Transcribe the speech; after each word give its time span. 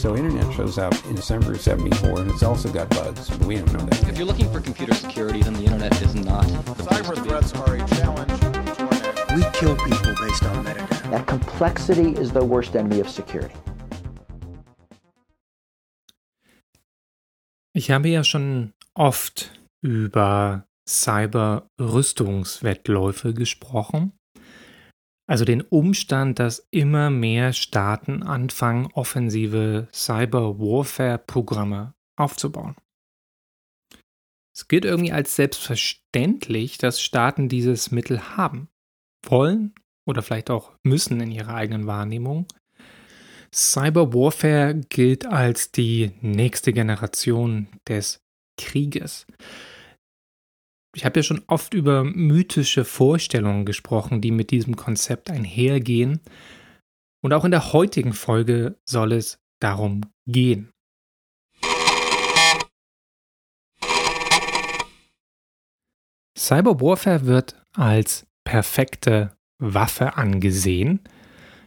So 0.00 0.16
internet 0.16 0.48
shows 0.54 0.78
up 0.78 0.94
in 1.08 1.14
December 1.14 1.52
of 1.52 1.60
74 1.60 2.20
and 2.20 2.30
it's 2.30 2.42
also 2.42 2.72
got 2.72 2.88
bugs, 2.88 3.28
but 3.28 3.46
we 3.46 3.56
don't 3.56 3.70
know 3.74 3.80
that. 3.80 4.08
If 4.08 4.16
you're 4.16 4.26
looking 4.26 4.50
for 4.50 4.58
computer 4.58 4.94
security, 4.94 5.42
then 5.42 5.52
the 5.52 5.64
internet 5.64 6.00
is 6.00 6.14
not. 6.14 6.46
Cyber 6.88 7.22
threats 7.22 7.52
are 7.52 7.74
a 7.74 7.86
challenge 7.86 8.32
We 9.36 9.42
kill 9.52 9.76
people 9.76 10.14
based 10.18 10.42
on 10.44 10.64
metadata. 10.64 11.10
That 11.10 11.26
complexity 11.26 12.16
is 12.16 12.32
the 12.32 12.42
worst 12.42 12.74
enemy 12.74 13.00
of 13.00 13.10
security. 13.10 13.54
Ich 17.74 17.90
habe 17.90 18.08
ja 18.08 18.24
schon 18.24 18.72
oft 18.94 19.50
über 19.82 20.64
Cyber-Rüstungswettläufe 20.88 23.34
gesprochen. 23.34 24.12
Also 25.30 25.44
den 25.44 25.62
Umstand, 25.62 26.40
dass 26.40 26.66
immer 26.72 27.08
mehr 27.08 27.52
Staaten 27.52 28.24
anfangen, 28.24 28.88
offensive 28.94 29.86
Cyber-Warfare-Programme 29.92 31.94
aufzubauen. 32.16 32.74
Es 34.52 34.66
gilt 34.66 34.84
irgendwie 34.84 35.12
als 35.12 35.36
selbstverständlich, 35.36 36.78
dass 36.78 37.00
Staaten 37.00 37.48
dieses 37.48 37.92
Mittel 37.92 38.36
haben, 38.36 38.70
wollen 39.24 39.72
oder 40.04 40.22
vielleicht 40.22 40.50
auch 40.50 40.72
müssen 40.82 41.20
in 41.20 41.30
ihrer 41.30 41.54
eigenen 41.54 41.86
Wahrnehmung. 41.86 42.48
Cyber-Warfare 43.54 44.80
gilt 44.88 45.26
als 45.26 45.70
die 45.70 46.10
nächste 46.22 46.72
Generation 46.72 47.68
des 47.86 48.20
Krieges. 48.58 49.28
Ich 50.96 51.04
habe 51.04 51.20
ja 51.20 51.22
schon 51.22 51.42
oft 51.46 51.72
über 51.72 52.02
mythische 52.02 52.84
Vorstellungen 52.84 53.64
gesprochen, 53.64 54.20
die 54.20 54.32
mit 54.32 54.50
diesem 54.50 54.74
Konzept 54.74 55.30
einhergehen. 55.30 56.20
Und 57.22 57.32
auch 57.32 57.44
in 57.44 57.52
der 57.52 57.72
heutigen 57.72 58.12
Folge 58.12 58.76
soll 58.84 59.12
es 59.12 59.38
darum 59.60 60.00
gehen. 60.26 60.72
Cyber 66.36 66.80
Warfare 66.80 67.26
wird 67.26 67.54
als 67.76 68.26
perfekte 68.44 69.36
Waffe 69.58 70.16
angesehen. 70.16 71.00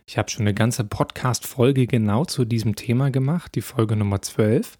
Ich 0.05 0.17
habe 0.17 0.29
schon 0.29 0.41
eine 0.41 0.53
ganze 0.53 0.83
Podcast-Folge 0.83 1.87
genau 1.87 2.25
zu 2.25 2.43
diesem 2.43 2.75
Thema 2.75 3.09
gemacht, 3.09 3.55
die 3.55 3.61
Folge 3.61 3.95
Nummer 3.95 4.21
12, 4.21 4.77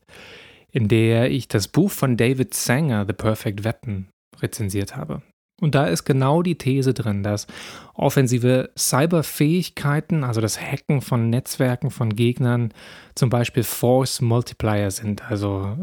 in 0.72 0.90
der 0.90 1.32
ich 1.32 1.48
das 1.48 1.70
Buch 1.70 1.92
von 1.92 2.18
David 2.18 2.54
Sanger, 2.54 3.06
The 3.08 3.14
Perfect 3.14 3.64
Weapon, 3.64 4.10
rezensiert 4.42 4.96
habe. 4.96 5.22
Und 5.62 5.76
da 5.76 5.86
ist 5.86 6.04
genau 6.04 6.42
die 6.42 6.58
These 6.58 6.94
drin, 6.94 7.24
dass 7.24 7.48
offensive 7.94 8.72
Cyberfähigkeiten, 8.78 10.24
also 10.24 10.42
das 10.42 10.60
Hacken 10.60 11.02
von 11.02 11.30
Netzwerken 11.30 11.90
von 11.90 12.16
Gegnern, 12.16 12.74
zum 13.16 13.30
Beispiel 13.30 13.64
Force 13.64 14.20
Multiplier 14.20 14.92
sind, 14.92 15.30
also 15.30 15.78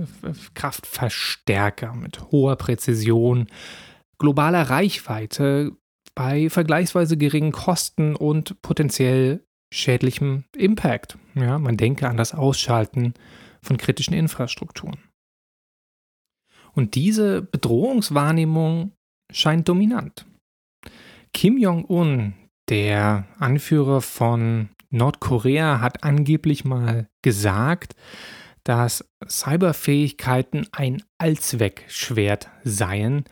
Kraftverstärker 0.55 1.95
mit 1.95 2.21
hoher 2.31 2.57
Präzision, 2.57 3.47
globaler 4.19 4.63
Reichweite, 4.69 5.73
bei 6.15 6.51
vergleichsweise 6.51 7.17
geringen 7.17 7.53
Kosten 7.53 8.17
und 8.17 8.61
potenziell 8.63 9.47
schädlichem 9.73 10.45
Impact. 10.55 11.17
Ja, 11.35 11.59
man 11.59 11.77
denke 11.77 12.09
an 12.09 12.17
das 12.17 12.35
Ausschalten 12.35 13.15
von 13.63 13.79
kritischen 13.79 14.15
Infrastrukturen. 14.15 14.99
Und 16.73 16.95
diese 16.95 17.43
Bedrohungswahrnehmung 17.43 18.93
scheint 19.33 19.69
dominant. 19.69 20.27
Kim 21.33 21.59
Jong-un, 21.59 22.35
der 22.69 23.27
Anführer 23.39 24.01
von 24.01 24.71
Nordkorea, 24.91 25.81
hat 25.81 26.03
angeblich 26.03 26.65
mal 26.65 27.09
gesagt, 27.23 27.95
dass 28.65 29.09
Cyberfähigkeiten 29.27 30.67
ein 30.73 31.03
Allzweckschwert 31.19 32.49
seien, 32.65 33.25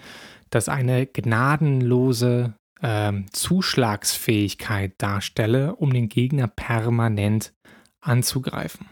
das 0.51 0.69
eine 0.69 1.07
gnadenlose 1.07 2.55
äh, 2.81 3.13
Zuschlagsfähigkeit 3.33 4.95
darstelle, 4.99 5.77
um 5.77 5.93
den 5.93 6.09
Gegner 6.09 6.47
permanent 6.47 7.53
anzugreifen. 8.01 8.87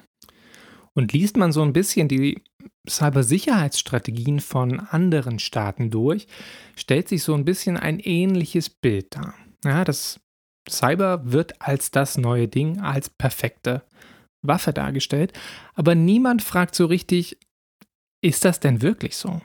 Und 0.95 1.13
liest 1.13 1.37
man 1.37 1.53
so 1.53 1.63
ein 1.63 1.73
bisschen 1.73 2.09
die 2.09 2.43
Cybersicherheitsstrategien 2.89 4.41
von 4.41 4.81
anderen 4.81 5.39
Staaten 5.39 5.91
durch, 5.91 6.27
stellt 6.77 7.09
sich 7.09 7.23
so 7.23 7.35
ein 7.35 7.45
bisschen 7.45 7.77
ein 7.77 8.01
ähnliches 8.01 8.71
Bild 8.71 9.15
dar. 9.15 9.35
Ja, 9.65 9.85
das 9.85 10.21
Cyber 10.69 11.33
wird 11.33 11.61
als 11.61 11.91
das 11.91 12.19
neue 12.19 12.49
Ding, 12.49 12.81
als 12.81 13.11
perfekte 13.11 13.83
Waffe 14.43 14.73
dargestellt, 14.73 15.33
aber 15.75 15.95
niemand 15.95 16.43
fragt 16.43 16.75
so 16.75 16.87
richtig, 16.87 17.39
ist 18.23 18.45
das 18.45 18.61
denn 18.61 18.83
wirklich 18.83 19.17
so? 19.17 19.41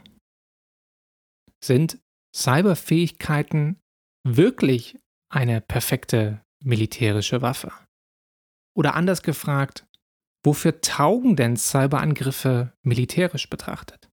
Sind 1.64 2.00
Cyberfähigkeiten 2.36 3.80
wirklich 4.28 4.98
eine 5.32 5.62
perfekte 5.62 6.42
militärische 6.64 7.42
Waffe? 7.42 7.72
Oder 8.76 8.96
anders 8.96 9.22
gefragt, 9.22 9.86
wofür 10.44 10.82
taugen 10.82 11.36
denn 11.36 11.58
Cyberangriffe 11.58 12.74
militärisch 12.84 13.50
betrachtet? 13.50 14.10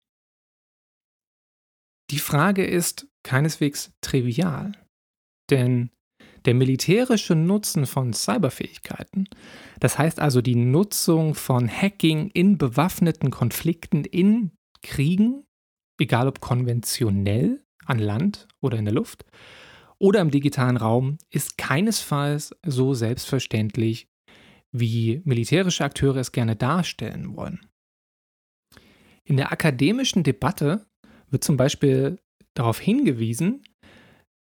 Die 2.11 2.19
Frage 2.19 2.65
ist 2.65 3.07
keineswegs 3.23 3.93
trivial, 4.01 4.73
denn 5.51 5.91
der 6.45 6.55
militärische 6.55 7.35
Nutzen 7.35 7.87
von 7.87 8.13
Cyberfähigkeiten, 8.13 9.29
das 9.81 9.99
heißt 9.99 10.19
also 10.21 10.41
die 10.41 10.55
Nutzung 10.55 11.35
von 11.35 11.69
Hacking 11.69 12.31
in 12.31 12.57
bewaffneten 12.57 13.31
Konflikten 13.31 14.05
in 14.05 14.53
Kriegen, 14.83 15.45
egal 16.01 16.29
ob 16.29 16.41
konventionell 16.41 17.63
an 17.85 17.99
Land 17.99 18.49
oder 18.61 18.79
in 18.79 18.85
der 18.85 18.95
Luft 18.95 19.25
oder 19.99 20.21
im 20.21 20.31
digitalen 20.31 20.77
Raum, 20.77 21.19
ist 21.31 21.59
keinesfalls 21.59 22.55
so 22.65 22.95
selbstverständlich, 22.95 24.09
wie 24.73 25.23
militärische 25.25 25.85
Akteure 25.85 26.17
es 26.17 26.33
gerne 26.33 26.57
darstellen 26.57 27.37
wollen. 27.37 27.67
In 29.25 29.37
der 29.37 29.53
akademischen 29.53 30.23
Debatte 30.23 30.87
wird 31.31 31.45
zum 31.45 31.57
Beispiel 31.57 32.19
darauf 32.55 32.81
hingewiesen, 32.81 33.63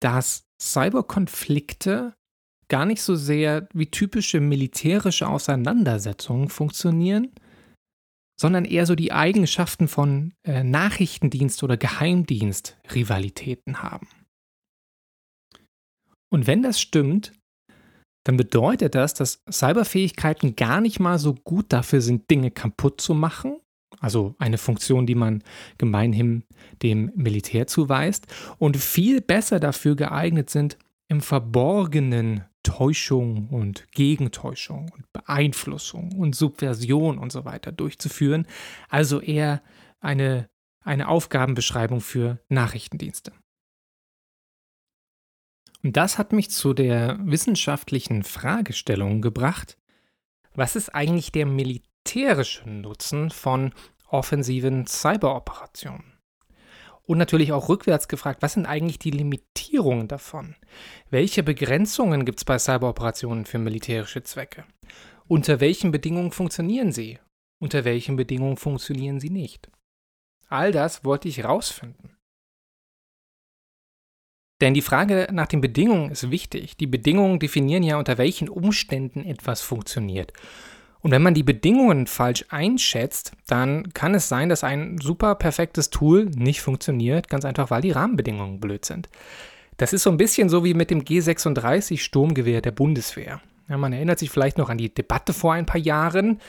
dass 0.02 0.48
Cyberkonflikte 0.62 2.14
gar 2.68 2.86
nicht 2.86 3.02
so 3.02 3.16
sehr 3.16 3.68
wie 3.74 3.90
typische 3.90 4.40
militärische 4.40 5.28
Auseinandersetzungen 5.28 6.50
funktionieren, 6.50 7.34
sondern 8.40 8.66
eher 8.66 8.86
so 8.86 8.96
die 8.96 9.12
Eigenschaften 9.12 9.88
von 9.88 10.34
äh, 10.44 10.62
Nachrichtendienst- 10.62 11.64
oder 11.64 11.78
Geheimdienst-Rivalitäten 11.78 13.82
haben. 13.82 14.08
Und 16.30 16.46
wenn 16.46 16.62
das 16.62 16.80
stimmt, 16.80 17.34
dann 18.28 18.36
bedeutet 18.36 18.94
das, 18.94 19.14
dass 19.14 19.42
Cyberfähigkeiten 19.50 20.58
gar 20.58 20.82
nicht 20.82 21.00
mal 21.00 21.18
so 21.18 21.34
gut 21.34 21.68
dafür 21.70 22.02
sind, 22.02 22.30
Dinge 22.30 22.52
kaputt 22.52 23.00
zu 23.00 23.14
machen. 23.14 23.62
Also 24.02 24.36
eine 24.38 24.58
Funktion, 24.58 25.08
die 25.08 25.16
man 25.16 25.44
gemeinhin 25.78 26.44
dem 26.84 27.14
Militär 27.16 27.68
zuweist. 27.68 28.28
Und 28.58 28.76
viel 28.76 29.22
besser 29.22 29.62
dafür 29.62 29.96
geeignet 29.96 30.50
sind, 30.50 30.78
im 31.08 31.22
Verborgenen 31.22 32.44
Täuschung 32.64 33.48
und 33.48 33.90
Gegentäuschung 33.94 34.92
und 34.94 35.06
Beeinflussung 35.14 36.12
und 36.12 36.36
Subversion 36.36 37.20
und 37.20 37.32
so 37.32 37.46
weiter 37.46 37.72
durchzuführen. 37.72 38.46
Also 38.90 39.22
eher 39.22 39.62
eine, 40.02 40.50
eine 40.84 41.08
Aufgabenbeschreibung 41.08 42.02
für 42.02 42.40
Nachrichtendienste. 42.50 43.32
Und 45.84 45.98
das 45.98 46.18
hat 46.18 46.34
mich 46.34 46.50
zu 46.50 46.74
der 46.74 47.18
wissenschaftlichen 47.22 48.24
Fragestellung 48.24 49.22
gebracht, 49.22 49.78
was 50.54 50.76
ist 50.76 50.90
eigentlich 50.96 51.32
der 51.32 51.46
militärische 51.46 52.68
Nutzen 52.70 53.30
von 53.30 53.74
offensiven 54.10 54.88
Cyberoperationen? 54.88 56.14
Und 57.04 57.20
natürlich 57.20 57.54
auch 57.54 57.70
rückwärts 57.70 58.10
gefragt, 58.10 58.42
was 58.42 58.54
sind 58.54 58.66
eigentlich 58.66 59.00
die 59.00 59.12
Limitierungen 59.12 60.10
davon? 60.10 60.56
Welche 61.10 61.42
Begrenzungen 61.42 62.26
gibt 62.26 62.40
es 62.40 62.46
bei 62.46 62.60
Cyberoperationen 62.60 63.46
für 63.46 63.60
militärische 63.60 64.24
Zwecke? 64.24 64.66
Unter 65.28 65.62
welchen 65.62 65.92
Bedingungen 65.92 66.32
funktionieren 66.32 66.92
sie? 66.92 67.20
Unter 67.60 67.86
welchen 67.86 68.18
Bedingungen 68.18 68.58
funktionieren 68.58 69.20
sie 69.20 69.30
nicht? 69.30 69.70
All 70.50 70.72
das 70.72 71.06
wollte 71.06 71.30
ich 71.30 71.46
rausfinden. 71.46 72.17
Denn 74.62 74.74
die 74.74 74.82
Frage 74.82 75.28
nach 75.32 75.48
den 75.48 75.62
Bedingungen 75.62 76.12
ist 76.12 76.32
wichtig. 76.32 76.78
Die 76.78 76.88
Bedingungen 76.88 77.40
definieren 77.40 77.84
ja, 77.84 77.98
unter 77.98 78.18
welchen 78.18 78.50
Umständen 78.50 79.24
etwas 79.24 79.62
funktioniert. 79.62 80.34
Und 81.02 81.12
wenn 81.12 81.22
man 81.22 81.36
die 81.36 81.44
Bedingungen 81.44 82.08
falsch 82.08 82.46
einschätzt, 82.50 83.32
dann 83.46 83.94
kann 83.94 84.16
es 84.16 84.28
sein, 84.28 84.50
dass 84.50 84.64
ein 84.64 84.98
super 84.98 85.36
perfektes 85.36 85.90
Tool 85.90 86.26
nicht 86.26 86.62
funktioniert, 86.62 87.30
ganz 87.30 87.46
einfach, 87.46 87.70
weil 87.70 87.82
die 87.82 87.92
Rahmenbedingungen 87.92 88.60
blöd 88.60 88.84
sind. 88.84 89.10
Das 89.78 89.94
ist 89.94 90.04
so 90.04 90.10
ein 90.10 90.18
bisschen 90.18 90.50
so 90.50 90.66
wie 90.66 90.74
mit 90.74 90.90
dem 90.90 91.04
G36 91.04 92.00
Sturmgewehr 92.00 92.62
der 92.62 92.72
Bundeswehr. 92.72 93.42
Ja, 93.70 93.78
man 93.78 93.94
erinnert 93.94 94.18
sich 94.18 94.32
vielleicht 94.32 94.58
noch 94.58 94.70
an 94.70 94.78
die 94.78 94.94
Debatte 94.94 95.34
vor 95.34 95.54
ein 95.54 95.68
paar 95.68 95.80
Jahren. 95.80 96.42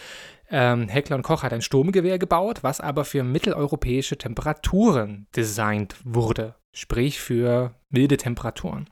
Ähm, 0.51 0.89
Heckler 0.89 1.17
und 1.17 1.23
Koch 1.23 1.43
hat 1.43 1.53
ein 1.53 1.61
Sturmgewehr 1.61 2.19
gebaut, 2.19 2.63
was 2.63 2.81
aber 2.81 3.05
für 3.05 3.23
mitteleuropäische 3.23 4.17
Temperaturen 4.17 5.27
designt 5.37 5.97
wurde, 6.05 6.55
sprich 6.73 7.21
für 7.21 7.75
milde 7.91 8.17
Temperaturen. 8.17 8.89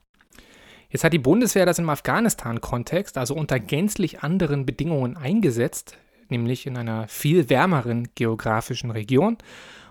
Jetzt 0.88 1.04
hat 1.04 1.12
die 1.12 1.18
Bundeswehr 1.18 1.66
das 1.66 1.78
im 1.78 1.90
Afghanistan-Kontext, 1.90 3.18
also 3.18 3.34
unter 3.34 3.58
gänzlich 3.58 4.20
anderen 4.20 4.66
Bedingungen 4.66 5.16
eingesetzt, 5.16 5.98
nämlich 6.28 6.66
in 6.66 6.76
einer 6.76 7.08
viel 7.08 7.50
wärmeren 7.50 8.08
geografischen 8.14 8.90
Region. 8.90 9.36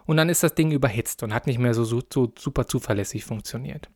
Und 0.06 0.18
dann 0.18 0.30
ist 0.30 0.44
das 0.44 0.56
Ding 0.56 0.72
überhitzt 0.72 1.24
und 1.24 1.34
hat 1.34 1.48
nicht 1.48 1.60
mehr 1.60 1.74
so, 1.74 1.84
so, 1.84 2.02
so 2.12 2.32
super 2.38 2.68
zuverlässig 2.68 3.26
funktioniert. 3.26 3.90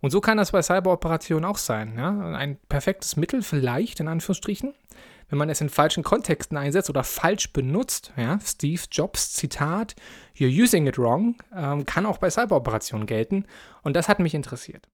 Und 0.00 0.10
so 0.10 0.20
kann 0.20 0.36
das 0.36 0.50
bei 0.50 0.62
Cyberoperationen 0.62 1.44
auch 1.44 1.58
sein. 1.58 1.94
Ja? 1.96 2.34
Ein 2.34 2.58
perfektes 2.68 3.16
Mittel 3.16 3.42
vielleicht, 3.42 4.00
in 4.00 4.08
Anführungsstrichen, 4.08 4.74
wenn 5.32 5.38
man 5.38 5.48
es 5.48 5.62
in 5.62 5.70
falschen 5.70 6.02
Kontexten 6.02 6.58
einsetzt 6.58 6.90
oder 6.90 7.04
falsch 7.04 7.54
benutzt. 7.54 8.12
Ja? 8.18 8.38
Steve 8.44 8.82
Jobs 8.90 9.32
Zitat, 9.32 9.96
You're 10.36 10.62
using 10.62 10.86
it 10.86 10.98
wrong, 10.98 11.36
ähm, 11.56 11.86
kann 11.86 12.04
auch 12.04 12.18
bei 12.18 12.28
Cyberoperationen 12.28 13.06
gelten. 13.06 13.46
Und 13.82 13.96
das 13.96 14.10
hat 14.10 14.18
mich 14.18 14.34
interessiert. 14.34 14.90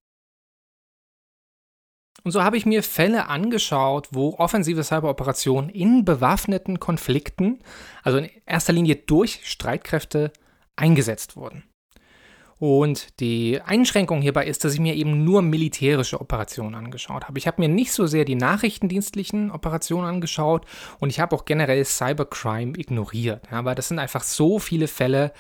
Und 2.23 2.31
so 2.31 2.45
habe 2.45 2.57
ich 2.57 2.67
mir 2.67 2.85
Fälle 2.85 3.27
angeschaut, 3.27 4.11
wo 4.13 4.35
offensive 4.39 4.85
Cyberoperationen 4.85 5.71
in 5.71 6.05
bewaffneten 6.05 6.79
Konflikten, 6.79 7.59
also 8.05 8.19
in 8.19 8.31
erster 8.47 8.73
Linie 8.73 8.95
durch 8.95 9.41
Streitkräfte, 9.43 10.33
eingesetzt 10.77 11.35
wurden. 11.35 11.65
Und 12.59 13.21
die 13.21 13.61
Einschränkung 13.61 14.21
hierbei 14.21 14.47
ist, 14.47 14.65
dass 14.65 14.75
ich 14.75 14.81
mir 14.81 14.95
eben 14.95 15.25
nur 15.25 15.43
militärische 15.43 16.21
Operationen 16.21 16.75
angeschaut 16.75 17.29
habe. 17.29 17.39
Ich 17.39 17.47
habe 17.47 17.63
mir 17.63 17.69
nicht 17.69 17.93
so 17.93 18.07
sehr 18.07 18.25
die 18.25 18.35
nachrichtendienstlichen 18.35 19.51
Operationen 19.51 20.07
angeschaut 20.07 20.65
und 20.99 21.11
ich 21.11 21.21
habe 21.21 21.37
auch 21.37 21.45
generell 21.45 21.85
Cybercrime 21.85 22.77
ignoriert. 22.77 23.47
Ja, 23.51 23.65
weil 23.65 23.77
das 23.77 23.89
sind 23.89 24.01
einfach 24.01 24.25
so 24.25 24.59
viele 24.59 24.89
Fälle, 24.89 25.33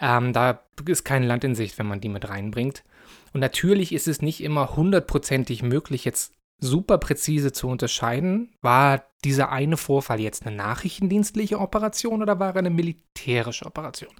ähm, 0.00 0.32
da 0.32 0.60
ist 0.86 1.04
kein 1.04 1.22
Land 1.22 1.44
in 1.44 1.54
Sicht, 1.54 1.78
wenn 1.78 1.86
man 1.86 2.00
die 2.00 2.10
mit 2.10 2.28
reinbringt. 2.28 2.84
Und 3.32 3.40
natürlich 3.40 3.92
ist 3.92 4.08
es 4.08 4.20
nicht 4.20 4.42
immer 4.42 4.76
hundertprozentig 4.76 5.62
möglich, 5.62 6.04
jetzt 6.04 6.34
super 6.60 6.98
präzise 6.98 7.52
zu 7.52 7.68
unterscheiden, 7.68 8.50
war 8.60 9.04
dieser 9.24 9.50
eine 9.50 9.76
Vorfall 9.76 10.20
jetzt 10.20 10.46
eine 10.46 10.56
nachrichtendienstliche 10.56 11.58
Operation 11.58 12.22
oder 12.22 12.38
war 12.38 12.50
er 12.50 12.56
eine 12.56 12.70
militärische 12.70 13.64
Operation. 13.64 14.12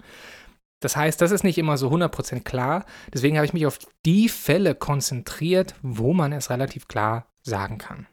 Das 0.79 0.95
heißt, 0.95 1.21
das 1.21 1.31
ist 1.31 1.43
nicht 1.43 1.57
immer 1.57 1.77
so 1.77 1.89
100% 1.89 2.43
klar. 2.43 2.85
Deswegen 3.13 3.37
habe 3.37 3.45
ich 3.45 3.53
mich 3.53 3.65
auf 3.65 3.79
die 4.05 4.29
Fälle 4.29 4.75
konzentriert, 4.75 5.75
wo 5.81 6.13
man 6.13 6.31
es 6.31 6.49
relativ 6.49 6.87
klar 6.87 7.27
sagen 7.41 7.77
kann. 7.77 8.07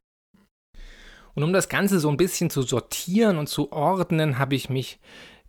Und 1.34 1.42
um 1.42 1.52
das 1.52 1.68
Ganze 1.68 2.00
so 2.00 2.08
ein 2.08 2.16
bisschen 2.16 2.50
zu 2.50 2.62
sortieren 2.62 3.36
und 3.36 3.46
zu 3.46 3.70
ordnen, 3.70 4.38
habe 4.38 4.54
ich 4.54 4.70
mich 4.70 4.98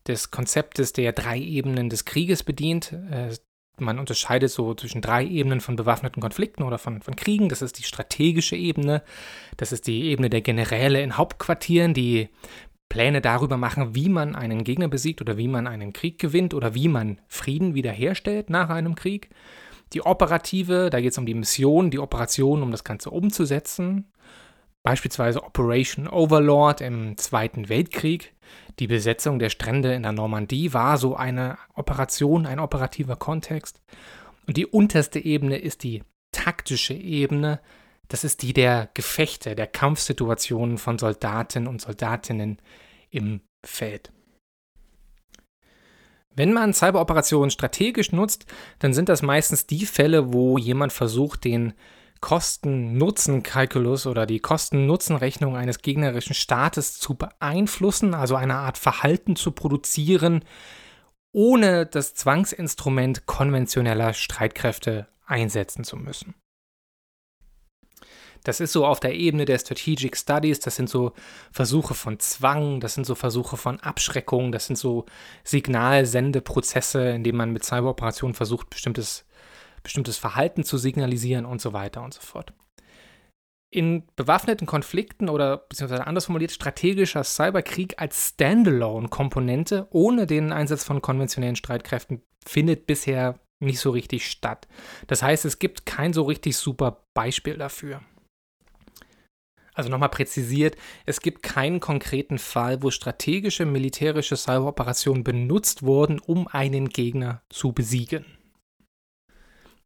des 0.05 0.31
Konzeptes 0.31 0.93
der 0.93 1.13
drei 1.13 1.39
Ebenen 1.39 1.89
des 1.89 2.05
Krieges 2.05 2.43
bedient. 2.43 2.91
Äh, 2.91 3.35
man 3.79 3.99
unterscheidet 3.99 4.49
so 4.49 4.73
zwischen 4.73 5.01
drei 5.01 5.23
Ebenen 5.25 5.61
von 5.61 5.75
bewaffneten 5.75 6.21
Konflikten 6.21 6.63
oder 6.63 6.77
von, 6.77 7.01
von 7.01 7.15
Kriegen. 7.15 7.47
Das 7.47 7.61
ist 7.61 7.77
die 7.77 7.83
strategische 7.83 8.55
Ebene, 8.55 9.03
das 9.57 9.71
ist 9.71 9.87
die 9.87 10.05
Ebene 10.05 10.29
der 10.29 10.41
Generäle 10.41 11.01
in 11.01 11.15
Hauptquartieren, 11.15 11.93
die 11.93 12.29
Pläne 12.89 13.21
darüber 13.21 13.57
machen, 13.57 13.95
wie 13.95 14.09
man 14.09 14.35
einen 14.35 14.63
Gegner 14.63 14.87
besiegt 14.87 15.21
oder 15.21 15.37
wie 15.37 15.47
man 15.47 15.67
einen 15.67 15.93
Krieg 15.93 16.19
gewinnt 16.19 16.53
oder 16.53 16.73
wie 16.73 16.87
man 16.87 17.19
Frieden 17.27 17.75
wiederherstellt 17.75 18.49
nach 18.49 18.69
einem 18.69 18.95
Krieg. 18.95 19.29
Die 19.93 20.05
operative, 20.05 20.89
da 20.89 20.99
geht 20.99 21.11
es 21.11 21.17
um 21.17 21.25
die 21.25 21.33
Mission, 21.33 21.91
die 21.91 21.99
Operation, 21.99 22.63
um 22.63 22.71
das 22.71 22.83
Ganze 22.83 23.09
umzusetzen. 23.09 24.11
Beispielsweise 24.83 25.43
Operation 25.43 26.07
Overlord 26.07 26.81
im 26.81 27.17
Zweiten 27.17 27.69
Weltkrieg. 27.69 28.33
Die 28.79 28.87
Besetzung 28.87 29.39
der 29.39 29.49
Strände 29.49 29.93
in 29.93 30.03
der 30.03 30.13
Normandie 30.13 30.73
war 30.73 30.97
so 30.97 31.15
eine 31.15 31.57
Operation, 31.75 32.45
ein 32.45 32.59
operativer 32.59 33.15
Kontext. 33.15 33.81
Und 34.45 34.55
die 34.55 34.65
unterste 34.65 35.19
Ebene 35.19 35.57
ist 35.57 35.83
die 35.83 36.03
taktische 36.31 36.93
Ebene, 36.93 37.59
das 38.07 38.23
ist 38.23 38.41
die 38.41 38.53
der 38.53 38.89
Gefechte, 38.93 39.55
der 39.55 39.67
Kampfsituationen 39.67 40.77
von 40.77 40.97
Soldaten 40.97 41.67
und 41.67 41.81
Soldatinnen 41.81 42.61
im 43.09 43.41
Feld. 43.65 44.11
Wenn 46.35 46.53
man 46.53 46.73
Cyberoperationen 46.73 47.49
strategisch 47.49 48.11
nutzt, 48.11 48.45
dann 48.79 48.93
sind 48.93 49.09
das 49.09 49.23
meistens 49.23 49.65
die 49.65 49.85
Fälle, 49.85 50.33
wo 50.33 50.57
jemand 50.57 50.93
versucht, 50.93 51.43
den 51.43 51.73
Kosten-Nutzen-Kalkulus 52.21 54.05
oder 54.05 54.25
die 54.25 54.39
Kosten-Nutzen-Rechnung 54.39 55.55
eines 55.55 55.81
gegnerischen 55.81 56.35
Staates 56.35 56.99
zu 56.99 57.15
beeinflussen, 57.15 58.13
also 58.13 58.35
eine 58.35 58.55
Art 58.55 58.77
Verhalten 58.77 59.35
zu 59.35 59.51
produzieren, 59.51 60.43
ohne 61.31 61.85
das 61.85 62.13
Zwangsinstrument 62.13 63.25
konventioneller 63.25 64.13
Streitkräfte 64.13 65.07
einsetzen 65.25 65.83
zu 65.83 65.97
müssen. 65.97 66.35
Das 68.47 68.61
ist 68.61 68.71
so 68.71 68.85
auf 68.85 69.01
der 69.01 69.13
Ebene 69.13 69.43
der 69.43 69.59
Strategic 69.59 70.15
Studies, 70.15 70.61
das 70.61 70.77
sind 70.77 70.89
so 70.89 71.11
Versuche 71.51 71.93
von 71.93 72.17
Zwang, 72.17 72.79
das 72.79 72.93
sind 72.93 73.05
so 73.05 73.13
Versuche 73.13 73.57
von 73.57 73.81
Abschreckung, 73.81 74.53
das 74.53 74.67
sind 74.67 74.77
so 74.77 75.05
Signalsendeprozesse, 75.43 77.09
in 77.09 77.25
denen 77.25 77.37
man 77.37 77.51
mit 77.51 77.65
Cyberoperationen 77.65 78.35
versucht, 78.35 78.69
bestimmtes, 78.69 79.25
bestimmtes 79.83 80.17
Verhalten 80.17 80.63
zu 80.63 80.77
signalisieren 80.77 81.45
und 81.45 81.59
so 81.59 81.73
weiter 81.73 82.01
und 82.01 82.13
so 82.13 82.21
fort. 82.21 82.53
In 83.69 84.03
bewaffneten 84.15 84.65
Konflikten 84.65 85.27
oder 85.27 85.57
beziehungsweise 85.57 86.07
anders 86.07 86.27
formuliert 86.27 86.51
strategischer 86.51 87.25
Cyberkrieg 87.25 87.95
als 87.97 88.29
Standalone-Komponente 88.29 89.87
ohne 89.89 90.25
den 90.25 90.53
Einsatz 90.53 90.85
von 90.85 91.01
konventionellen 91.01 91.57
Streitkräften 91.57 92.21
findet 92.45 92.87
bisher 92.87 93.41
nicht 93.59 93.81
so 93.81 93.89
richtig 93.89 94.25
statt. 94.31 94.69
Das 95.07 95.21
heißt, 95.21 95.43
es 95.43 95.59
gibt 95.59 95.85
kein 95.85 96.13
so 96.13 96.23
richtig 96.23 96.55
super 96.55 97.03
Beispiel 97.13 97.57
dafür. 97.57 97.99
Also 99.77 99.91
nochmal 99.91 100.09
präzisiert, 100.09 100.75
es 101.05 101.21
gibt 101.21 101.43
keinen 101.43 101.79
konkreten 101.79 102.39
Fall, 102.39 102.81
wo 102.81 102.89
strategische 102.89 103.63
militärische 103.63 104.35
Cyberoperationen 104.35 105.23
benutzt 105.23 105.83
wurden, 105.83 106.17
um 106.17 106.47
einen 106.47 106.89
Gegner 106.89 107.43
zu 107.49 107.73
besiegen. 107.73 108.25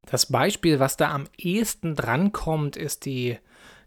Das 0.06 0.28
Beispiel, 0.28 0.80
was 0.80 0.96
da 0.96 1.12
am 1.12 1.26
ehesten 1.38 1.96
drankommt, 1.96 2.78
ist 2.78 3.04
die 3.04 3.38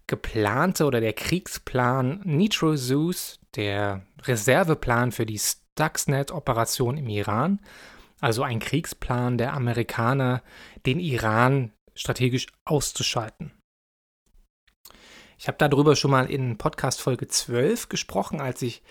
geplante 0.05 0.85
oder 0.85 1.01
der 1.01 1.13
Kriegsplan 1.13 2.21
Nitro 2.23 2.75
Zeus, 2.75 3.39
der 3.55 4.05
Reserveplan 4.25 5.11
für 5.11 5.25
die 5.25 5.39
Stuxnet-Operation 5.39 6.97
im 6.97 7.09
Iran, 7.09 7.59
also 8.21 8.43
ein 8.43 8.59
Kriegsplan 8.59 9.39
der 9.39 9.53
Amerikaner, 9.53 10.43
den 10.85 10.99
Iran 10.99 11.71
strategisch 11.95 12.45
auszuschalten. 12.63 13.54
Ich 15.37 15.47
habe 15.47 15.57
darüber 15.57 15.95
schon 15.95 16.11
mal 16.11 16.29
in 16.29 16.57
Podcast 16.57 17.01
Folge 17.01 17.27
12 17.27 17.89
gesprochen, 17.89 18.39
als 18.41 18.61
ich 18.61 18.81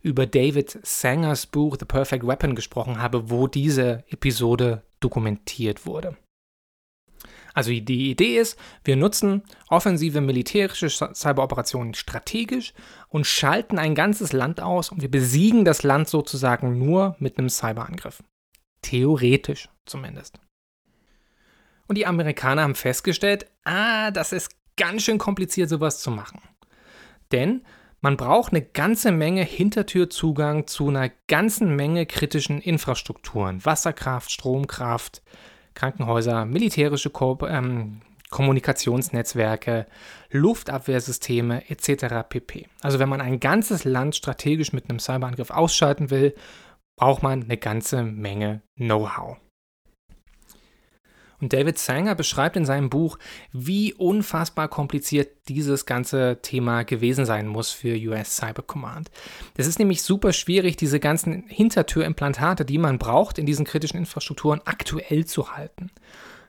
über 0.00 0.26
David 0.26 0.78
Sangers 0.82 1.46
Buch 1.46 1.76
The 1.78 1.86
Perfect 1.86 2.26
Weapon 2.26 2.54
gesprochen 2.54 3.00
habe, 3.00 3.30
wo 3.30 3.46
diese 3.46 4.04
Episode 4.08 4.82
dokumentiert 5.00 5.86
wurde. 5.86 6.16
Also 7.54 7.70
die 7.70 8.10
Idee 8.10 8.38
ist, 8.38 8.58
wir 8.82 8.96
nutzen 8.96 9.42
offensive 9.68 10.20
militärische 10.20 10.90
Cyberoperationen 10.90 11.94
strategisch 11.94 12.74
und 13.08 13.26
schalten 13.26 13.78
ein 13.78 13.94
ganzes 13.94 14.32
Land 14.32 14.60
aus 14.60 14.90
und 14.90 15.02
wir 15.02 15.10
besiegen 15.10 15.64
das 15.64 15.84
Land 15.84 16.08
sozusagen 16.08 16.78
nur 16.78 17.14
mit 17.20 17.38
einem 17.38 17.48
Cyberangriff. 17.48 18.24
Theoretisch 18.82 19.68
zumindest. 19.86 20.40
Und 21.86 21.96
die 21.96 22.06
Amerikaner 22.06 22.62
haben 22.62 22.74
festgestellt, 22.74 23.46
ah, 23.62 24.10
das 24.10 24.32
ist 24.32 24.50
ganz 24.76 25.02
schön 25.02 25.18
kompliziert, 25.18 25.68
sowas 25.68 26.00
zu 26.00 26.10
machen. 26.10 26.40
Denn 27.32 27.62
man 28.00 28.16
braucht 28.16 28.52
eine 28.52 28.62
ganze 28.62 29.12
Menge 29.12 29.42
Hintertürzugang 29.42 30.66
zu 30.66 30.88
einer 30.88 31.10
ganzen 31.26 31.74
Menge 31.74 32.04
kritischen 32.04 32.60
Infrastrukturen. 32.60 33.64
Wasserkraft, 33.64 34.30
Stromkraft, 34.30 35.22
Krankenhäuser, 35.74 36.44
militärische 36.44 37.10
Ko 37.10 37.38
ähm, 37.48 38.02
Kommunikationsnetzwerke, 38.30 39.86
Luftabwehrsysteme 40.30 41.70
etc. 41.70 42.28
pp. 42.28 42.66
Also 42.80 42.98
wenn 42.98 43.08
man 43.08 43.20
ein 43.20 43.40
ganzes 43.40 43.84
Land 43.84 44.16
strategisch 44.16 44.72
mit 44.72 44.90
einem 44.90 44.98
Cyberangriff 44.98 45.50
ausschalten 45.50 46.10
will, 46.10 46.34
braucht 46.96 47.22
man 47.22 47.44
eine 47.44 47.56
ganze 47.56 48.02
Menge 48.02 48.62
Know-how. 48.76 49.36
David 51.48 51.78
Sanger 51.78 52.14
beschreibt 52.14 52.56
in 52.56 52.64
seinem 52.64 52.90
Buch, 52.90 53.18
wie 53.52 53.94
unfassbar 53.94 54.68
kompliziert 54.68 55.48
dieses 55.48 55.86
ganze 55.86 56.38
Thema 56.42 56.84
gewesen 56.84 57.26
sein 57.26 57.46
muss 57.46 57.70
für 57.70 57.96
US 58.08 58.36
Cyber 58.36 58.62
Command. 58.62 59.10
Es 59.56 59.66
ist 59.66 59.78
nämlich 59.78 60.02
super 60.02 60.32
schwierig, 60.32 60.76
diese 60.76 61.00
ganzen 61.00 61.44
Hintertürimplantate, 61.48 62.64
die 62.64 62.78
man 62.78 62.98
braucht, 62.98 63.38
in 63.38 63.46
diesen 63.46 63.64
kritischen 63.64 63.98
Infrastrukturen 63.98 64.60
aktuell 64.64 65.24
zu 65.24 65.56
halten. 65.56 65.90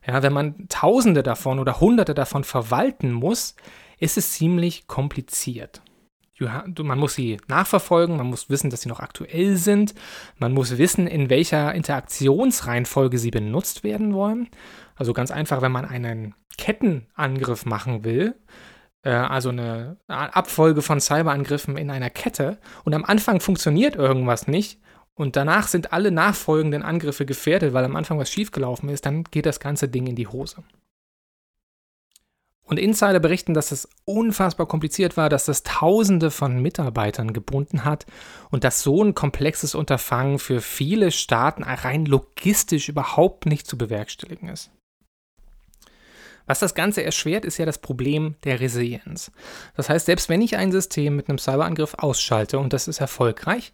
Ja, 0.07 0.21
wenn 0.21 0.33
man 0.33 0.67
Tausende 0.69 1.23
davon 1.23 1.59
oder 1.59 1.79
Hunderte 1.79 2.13
davon 2.13 2.43
verwalten 2.43 3.11
muss, 3.11 3.55
ist 3.97 4.17
es 4.17 4.33
ziemlich 4.33 4.87
kompliziert. 4.87 5.81
Man 6.37 6.99
muss 6.99 7.15
sie 7.15 7.37
nachverfolgen, 7.47 8.17
man 8.17 8.27
muss 8.27 8.49
wissen, 8.49 8.69
dass 8.69 8.81
sie 8.81 8.89
noch 8.89 8.99
aktuell 8.99 9.55
sind, 9.55 9.95
man 10.37 10.51
muss 10.51 10.77
wissen, 10.77 11.07
in 11.07 11.29
welcher 11.29 11.73
Interaktionsreihenfolge 11.73 13.17
sie 13.17 13.31
benutzt 13.31 13.85
werden 13.85 14.13
wollen. 14.13 14.49
Also 14.95 15.13
ganz 15.13 15.31
einfach, 15.31 15.61
wenn 15.61 15.71
man 15.71 15.85
einen 15.85 16.35
Kettenangriff 16.57 17.65
machen 17.65 18.03
will, 18.03 18.35
äh, 19.03 19.11
also 19.11 19.49
eine 19.49 19.97
Abfolge 20.07 20.81
von 20.81 20.99
Cyberangriffen 20.99 21.77
in 21.77 21.89
einer 21.89 22.09
Kette 22.09 22.57
und 22.83 22.93
am 22.93 23.05
Anfang 23.05 23.39
funktioniert 23.39 23.95
irgendwas 23.95 24.47
nicht 24.47 24.79
und 25.13 25.35
danach 25.35 25.67
sind 25.67 25.93
alle 25.93 26.11
nachfolgenden 26.11 26.83
Angriffe 26.83 27.25
gefährdet, 27.25 27.73
weil 27.73 27.85
am 27.85 27.95
Anfang 27.95 28.19
was 28.19 28.29
schiefgelaufen 28.29 28.89
ist, 28.89 29.05
dann 29.05 29.23
geht 29.25 29.45
das 29.45 29.59
ganze 29.59 29.87
Ding 29.87 30.07
in 30.07 30.15
die 30.15 30.27
Hose. 30.27 30.63
Und 32.67 32.79
Insider 32.79 33.19
berichten, 33.19 33.53
dass 33.53 33.71
es 33.71 33.87
unfassbar 34.05 34.65
kompliziert 34.65 35.17
war, 35.17 35.29
dass 35.29 35.45
das 35.45 35.61
Tausende 35.61 36.31
von 36.31 36.59
Mitarbeitern 36.61 37.31
gebunden 37.31 37.85
hat 37.85 38.07
und 38.49 38.63
dass 38.63 38.81
so 38.81 39.03
ein 39.03 39.13
komplexes 39.13 39.75
Unterfangen 39.75 40.39
für 40.39 40.61
viele 40.61 41.11
Staaten 41.11 41.63
rein 41.63 42.07
logistisch 42.07 42.89
überhaupt 42.89 43.45
nicht 43.45 43.67
zu 43.67 43.77
bewerkstelligen 43.77 44.49
ist. 44.49 44.71
Was 46.45 46.59
das 46.59 46.75
Ganze 46.75 47.03
erschwert, 47.03 47.45
ist 47.45 47.57
ja 47.57 47.65
das 47.65 47.79
Problem 47.79 48.35
der 48.43 48.59
Resilienz. 48.59 49.31
Das 49.75 49.89
heißt, 49.89 50.05
selbst 50.05 50.29
wenn 50.29 50.41
ich 50.41 50.57
ein 50.57 50.71
System 50.71 51.15
mit 51.15 51.29
einem 51.29 51.37
Cyberangriff 51.37 51.95
ausschalte 51.95 52.59
und 52.59 52.73
das 52.73 52.87
ist 52.87 53.01
erfolgreich, 53.01 53.73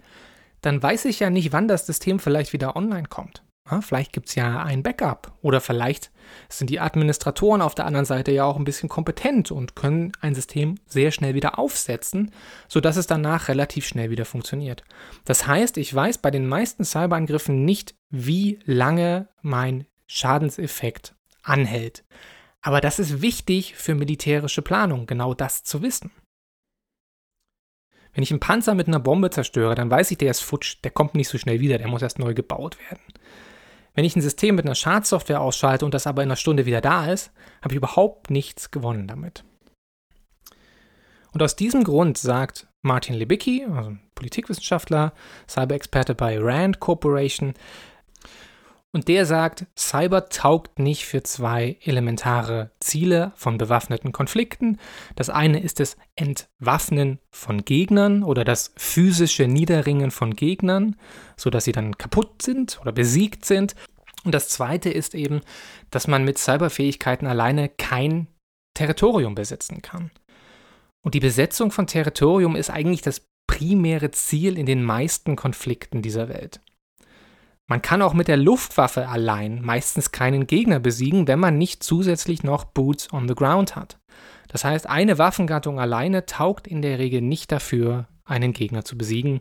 dann 0.62 0.82
weiß 0.82 1.06
ich 1.06 1.20
ja 1.20 1.30
nicht, 1.30 1.52
wann 1.54 1.68
das 1.68 1.86
System 1.86 2.20
vielleicht 2.20 2.54
wieder 2.54 2.76
online 2.76 3.08
kommt. 3.08 3.44
Vielleicht 3.80 4.12
gibt 4.12 4.28
es 4.28 4.36
ja 4.36 4.64
ein 4.64 4.84
Backup 4.84 5.32
oder 5.42 5.62
vielleicht 5.62 6.12
sind 6.50 6.70
die 6.70 6.82
Administratoren 6.82 7.62
auf 7.62 7.74
der 7.74 7.86
anderen 7.86 8.06
Seite 8.06 8.32
ja 8.32 8.44
auch 8.44 8.58
ein 8.58 8.66
bisschen 8.66 8.90
kompetent 8.90 9.52
und 9.52 9.76
können 9.76 10.12
ein 10.20 10.36
System 10.36 10.76
sehr 10.88 11.12
schnell 11.12 11.36
wieder 11.36 11.58
aufsetzen, 11.58 12.32
sodass 12.68 12.98
es 12.98 13.08
danach 13.08 13.48
relativ 13.48 13.86
schnell 13.86 14.10
wieder 14.10 14.26
funktioniert. 14.26 14.84
Das 15.24 15.48
heißt, 15.48 15.78
ich 15.78 15.94
weiß 15.94 16.18
bei 16.18 16.32
den 16.32 16.48
meisten 16.48 16.84
Cyberangriffen 16.84 17.64
nicht, 17.64 17.96
wie 18.10 18.60
lange 18.66 19.30
mein 19.42 19.86
Schadenseffekt 20.08 21.16
anhält. 21.44 22.04
Aber 22.62 22.82
das 22.82 23.00
ist 23.00 23.22
wichtig 23.22 23.76
für 23.76 23.96
militärische 23.96 24.62
Planung, 24.62 25.08
genau 25.08 25.34
das 25.34 25.64
zu 25.64 25.82
wissen. 25.82 26.12
Wenn 28.14 28.24
ich 28.24 28.32
einen 28.32 28.40
Panzer 28.40 28.76
mit 28.76 28.88
einer 28.88 29.00
Bombe 29.00 29.30
zerstöre, 29.30 29.74
dann 29.74 29.90
weiß 29.90 30.12
ich, 30.12 30.18
der 30.18 30.32
ist 30.32 30.42
futsch, 30.42 30.78
der 30.84 30.92
kommt 30.92 31.16
nicht 31.16 31.30
so 31.30 31.38
schnell 31.38 31.60
wieder, 31.60 31.78
der 31.78 31.88
muss 31.88 32.02
erst 32.02 32.20
neu 32.20 32.34
gebaut 32.34 32.78
werden. 32.90 33.02
Wenn 33.94 34.06
ich 34.06 34.16
ein 34.16 34.22
System 34.22 34.56
mit 34.56 34.66
einer 34.66 34.76
Schadsoftware 34.76 35.42
ausschalte 35.42 35.86
und 35.86 35.94
das 35.94 36.08
aber 36.08 36.22
in 36.22 36.30
einer 36.30 36.36
Stunde 36.36 36.66
wieder 36.66 36.82
da 36.82 37.12
ist, 37.12 37.32
habe 37.62 37.74
ich 37.74 37.78
überhaupt 37.78 38.30
nichts 38.30 38.72
gewonnen 38.72 39.08
damit. 39.08 39.44
Und 41.34 41.42
aus 41.42 41.56
diesem 41.56 41.84
Grund 41.84 42.18
sagt 42.18 42.68
Martin 42.82 43.16
Lebicki, 43.16 43.66
also 43.74 43.96
Politikwissenschaftler, 44.16 45.14
Cyber-Experte 45.48 46.16
bei 46.16 46.38
Rand 46.40 46.80
Corporation, 46.80 47.54
und 48.94 49.08
der 49.08 49.26
sagt, 49.26 49.68
Cyber 49.78 50.28
taugt 50.28 50.78
nicht 50.78 51.06
für 51.06 51.24
zwei 51.24 51.78
elementare 51.82 52.72
Ziele 52.82 53.32
von 53.36 53.58
bewaffneten 53.58 54.12
Konflikten. 54.12 54.80
Das 55.16 55.30
eine 55.30 55.62
ist 55.62 55.80
das 55.80 55.96
Entwaffnen 56.16 57.20
von 57.32 57.64
Gegnern 57.64 58.24
oder 58.24 58.44
das 58.44 58.74
physische 58.76 59.48
Niederringen 59.48 60.12
von 60.12 60.36
Gegnern, 60.36 60.98
sodass 61.38 61.64
sie 61.64 61.72
dann 61.72 61.98
kaputt 61.98 62.42
sind 62.42 62.80
oder 62.82 62.92
besiegt 62.92 63.46
sind. 63.46 63.76
Und 64.26 64.36
das 64.36 64.50
zweite 64.50 64.90
ist 64.90 65.16
eben, 65.16 65.42
dass 65.90 66.08
man 66.08 66.26
mit 66.26 66.38
Cyberfähigkeiten 66.38 67.28
alleine 67.28 67.70
kein 67.70 68.28
Territorium 68.74 69.36
besitzen 69.36 69.82
kann. 69.82 70.12
Und 71.02 71.14
die 71.14 71.20
Besetzung 71.20 71.72
von 71.72 71.88
Territorium 71.88 72.56
ist 72.58 72.70
eigentlich 72.70 73.02
das 73.02 73.26
primäre 73.48 74.12
Ziel 74.12 74.58
in 74.58 74.66
den 74.66 74.84
meisten 74.84 75.36
Konflikten 75.36 76.02
dieser 76.02 76.30
Welt. 76.30 76.62
Man 77.72 77.82
kann 77.82 78.02
auch 78.02 78.14
mit 78.14 78.28
der 78.28 78.36
Luftwaffe 78.36 79.08
allein 79.08 79.62
meistens 79.62 80.12
keinen 80.12 80.46
Gegner 80.46 80.82
besiegen, 80.82 81.30
wenn 81.30 81.40
man 81.40 81.58
nicht 81.58 81.84
zusätzlich 81.84 82.44
noch 82.44 82.66
Boots 82.66 83.14
on 83.14 83.30
the 83.30 83.34
Ground 83.34 83.78
hat. 83.78 83.98
Das 84.50 84.66
heißt, 84.66 84.90
eine 84.90 85.18
Waffengattung 85.18 85.80
alleine 85.80 86.26
taugt 86.26 86.68
in 86.68 86.82
der 86.82 87.00
Regel 87.00 87.22
nicht 87.22 87.50
dafür, 87.50 88.10
einen 88.26 88.52
Gegner 88.52 88.84
zu 88.84 88.98
besiegen. 88.98 89.40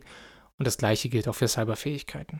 Und 0.57 0.65
das 0.65 0.77
gleiche 0.77 1.09
gilt 1.09 1.27
auch 1.27 1.35
für 1.35 1.49
Cyberfähigkeiten. 1.49 2.39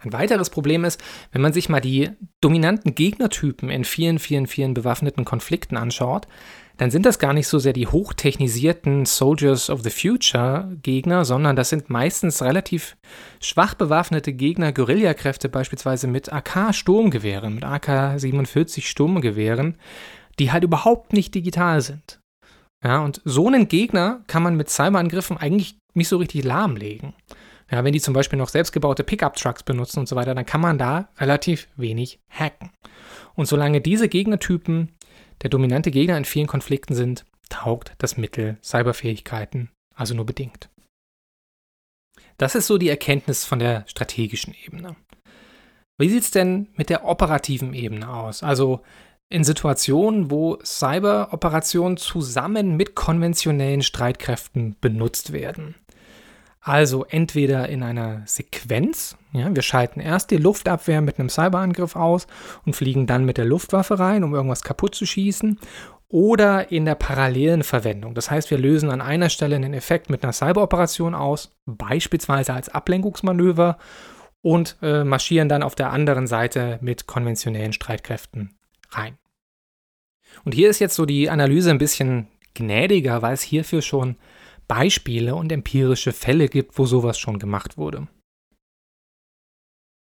Ein 0.00 0.12
weiteres 0.12 0.50
Problem 0.50 0.84
ist, 0.84 1.02
wenn 1.32 1.40
man 1.40 1.54
sich 1.54 1.70
mal 1.70 1.80
die 1.80 2.10
dominanten 2.42 2.94
Gegnertypen 2.94 3.70
in 3.70 3.84
vielen, 3.84 4.18
vielen, 4.18 4.46
vielen 4.46 4.74
bewaffneten 4.74 5.24
Konflikten 5.24 5.78
anschaut, 5.78 6.28
dann 6.80 6.90
sind 6.90 7.04
das 7.04 7.18
gar 7.18 7.34
nicht 7.34 7.46
so 7.46 7.58
sehr 7.58 7.74
die 7.74 7.88
hochtechnisierten 7.88 9.04
Soldiers 9.04 9.68
of 9.68 9.82
the 9.82 9.90
Future 9.90 10.78
Gegner, 10.80 11.26
sondern 11.26 11.54
das 11.54 11.68
sind 11.68 11.90
meistens 11.90 12.40
relativ 12.40 12.96
schwach 13.38 13.74
bewaffnete 13.74 14.32
Gegner, 14.32 14.72
Guerillakräfte 14.72 15.50
beispielsweise 15.50 16.06
mit 16.06 16.32
AK-Sturmgewehren, 16.32 17.56
mit 17.56 17.64
AK-47 17.64 18.86
Sturmgewehren, 18.86 19.76
die 20.38 20.52
halt 20.52 20.64
überhaupt 20.64 21.12
nicht 21.12 21.34
digital 21.34 21.82
sind. 21.82 22.18
Ja, 22.82 23.00
und 23.00 23.20
so 23.26 23.46
einen 23.46 23.68
Gegner 23.68 24.22
kann 24.26 24.42
man 24.42 24.56
mit 24.56 24.70
Cyberangriffen 24.70 25.36
eigentlich 25.36 25.76
nicht 25.92 26.08
so 26.08 26.16
richtig 26.16 26.44
lahmlegen. 26.44 27.12
Ja, 27.70 27.84
wenn 27.84 27.92
die 27.92 28.00
zum 28.00 28.14
Beispiel 28.14 28.38
noch 28.38 28.48
selbstgebaute 28.48 29.04
Pickup-Trucks 29.04 29.64
benutzen 29.64 29.98
und 29.98 30.08
so 30.08 30.16
weiter, 30.16 30.34
dann 30.34 30.46
kann 30.46 30.62
man 30.62 30.78
da 30.78 31.10
relativ 31.18 31.68
wenig 31.76 32.20
hacken. 32.30 32.70
Und 33.34 33.48
solange 33.48 33.82
diese 33.82 34.08
Gegnertypen 34.08 34.92
der 35.42 35.50
dominante 35.50 35.90
Gegner 35.90 36.16
in 36.16 36.24
vielen 36.24 36.46
Konflikten 36.46 36.94
sind, 36.94 37.24
taugt 37.48 37.94
das 37.98 38.16
Mittel 38.16 38.58
Cyberfähigkeiten 38.62 39.70
also 40.00 40.14
nur 40.14 40.24
bedingt. 40.24 40.70
Das 42.38 42.54
ist 42.54 42.66
so 42.66 42.78
die 42.78 42.88
Erkenntnis 42.88 43.44
von 43.44 43.58
der 43.58 43.84
strategischen 43.86 44.54
Ebene. 44.64 44.96
Wie 45.98 46.08
sieht 46.08 46.22
es 46.22 46.30
denn 46.30 46.68
mit 46.74 46.88
der 46.88 47.04
operativen 47.04 47.74
Ebene 47.74 48.08
aus? 48.08 48.42
Also 48.42 48.80
in 49.28 49.44
Situationen, 49.44 50.30
wo 50.30 50.58
Cyberoperationen 50.64 51.98
zusammen 51.98 52.76
mit 52.76 52.94
konventionellen 52.94 53.82
Streitkräften 53.82 54.76
benutzt 54.80 55.32
werden. 55.32 55.74
Also 56.60 57.06
entweder 57.06 57.68
in 57.70 57.82
einer 57.82 58.22
Sequenz, 58.26 59.16
ja, 59.32 59.54
wir 59.54 59.62
schalten 59.62 59.98
erst 60.00 60.30
die 60.30 60.36
Luftabwehr 60.36 61.00
mit 61.00 61.18
einem 61.18 61.30
Cyberangriff 61.30 61.96
aus 61.96 62.26
und 62.66 62.76
fliegen 62.76 63.06
dann 63.06 63.24
mit 63.24 63.38
der 63.38 63.46
Luftwaffe 63.46 63.98
rein, 63.98 64.24
um 64.24 64.34
irgendwas 64.34 64.62
kaputt 64.62 64.94
zu 64.94 65.06
schießen, 65.06 65.58
oder 66.08 66.72
in 66.72 66.84
der 66.84 66.96
parallelen 66.96 67.62
Verwendung. 67.62 68.14
Das 68.14 68.30
heißt, 68.30 68.50
wir 68.50 68.58
lösen 68.58 68.90
an 68.90 69.00
einer 69.00 69.30
Stelle 69.30 69.56
einen 69.56 69.72
Effekt 69.72 70.10
mit 70.10 70.22
einer 70.22 70.32
Cyberoperation 70.32 71.14
aus, 71.14 71.56
beispielsweise 71.66 72.52
als 72.52 72.68
Ablenkungsmanöver, 72.68 73.78
und 74.42 74.76
äh, 74.82 75.04
marschieren 75.04 75.48
dann 75.48 75.62
auf 75.62 75.74
der 75.74 75.92
anderen 75.92 76.26
Seite 76.26 76.78
mit 76.80 77.06
konventionellen 77.06 77.72
Streitkräften 77.72 78.58
rein. 78.90 79.18
Und 80.44 80.54
hier 80.54 80.70
ist 80.70 80.78
jetzt 80.78 80.94
so 80.94 81.06
die 81.06 81.28
Analyse 81.28 81.70
ein 81.70 81.78
bisschen 81.78 82.28
gnädiger, 82.54 83.22
weil 83.22 83.34
es 83.34 83.42
hierfür 83.42 83.82
schon 83.82 84.16
Beispiele 84.70 85.34
und 85.34 85.50
empirische 85.50 86.12
Fälle 86.12 86.48
gibt, 86.48 86.78
wo 86.78 86.86
sowas 86.86 87.18
schon 87.18 87.40
gemacht 87.40 87.76
wurde. 87.76 88.06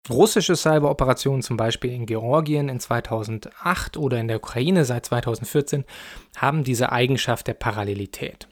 Russische 0.07 0.55
Cyberoperationen 0.55 1.41
zum 1.41 1.57
Beispiel 1.57 1.91
in 1.91 2.05
Georgien 2.05 2.69
in 2.69 2.79
2008 2.79 3.97
oder 3.97 4.19
in 4.19 4.27
der 4.27 4.37
Ukraine 4.37 4.85
seit 4.85 5.07
2014 5.07 5.83
haben 6.37 6.63
diese 6.63 6.91
Eigenschaft 6.91 7.47
der 7.47 7.55
Parallelität. 7.55 8.47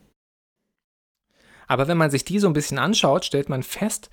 Aber 1.67 1.87
wenn 1.87 1.97
man 1.97 2.09
sich 2.09 2.25
die 2.25 2.39
so 2.39 2.47
ein 2.47 2.53
bisschen 2.53 2.79
anschaut, 2.79 3.23
stellt 3.23 3.49
man 3.49 3.61
fest, 3.61 4.09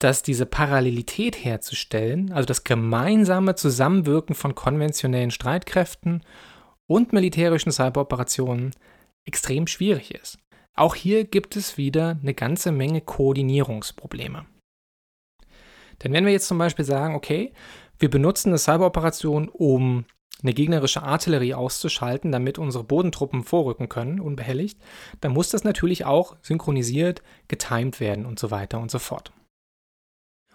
dass 0.00 0.24
diese 0.24 0.46
Parallelität 0.46 1.44
herzustellen, 1.44 2.32
also 2.32 2.46
das 2.46 2.64
gemeinsame 2.64 3.54
Zusammenwirken 3.54 4.34
von 4.34 4.56
konventionellen 4.56 5.30
Streitkräften 5.30 6.24
und 6.88 7.12
militärischen 7.12 7.70
Cyberoperationen 7.70 8.72
extrem 9.24 9.68
schwierig 9.68 10.12
ist. 10.12 10.38
Auch 10.76 10.94
hier 10.94 11.24
gibt 11.24 11.56
es 11.56 11.78
wieder 11.78 12.18
eine 12.20 12.34
ganze 12.34 12.70
Menge 12.70 13.00
Koordinierungsprobleme. 13.00 14.44
Denn 16.04 16.12
wenn 16.12 16.26
wir 16.26 16.32
jetzt 16.32 16.48
zum 16.48 16.58
Beispiel 16.58 16.84
sagen, 16.84 17.14
okay, 17.14 17.54
wir 17.98 18.10
benutzen 18.10 18.50
eine 18.50 18.58
Cyberoperation, 18.58 19.48
um 19.48 20.04
eine 20.42 20.52
gegnerische 20.52 21.02
Artillerie 21.02 21.54
auszuschalten, 21.54 22.30
damit 22.30 22.58
unsere 22.58 22.84
Bodentruppen 22.84 23.42
vorrücken 23.42 23.88
können, 23.88 24.20
unbehelligt, 24.20 24.78
dann 25.22 25.32
muss 25.32 25.48
das 25.48 25.64
natürlich 25.64 26.04
auch 26.04 26.36
synchronisiert, 26.42 27.22
getimed 27.48 27.98
werden 27.98 28.26
und 28.26 28.38
so 28.38 28.50
weiter 28.50 28.78
und 28.78 28.90
so 28.90 28.98
fort. 28.98 29.32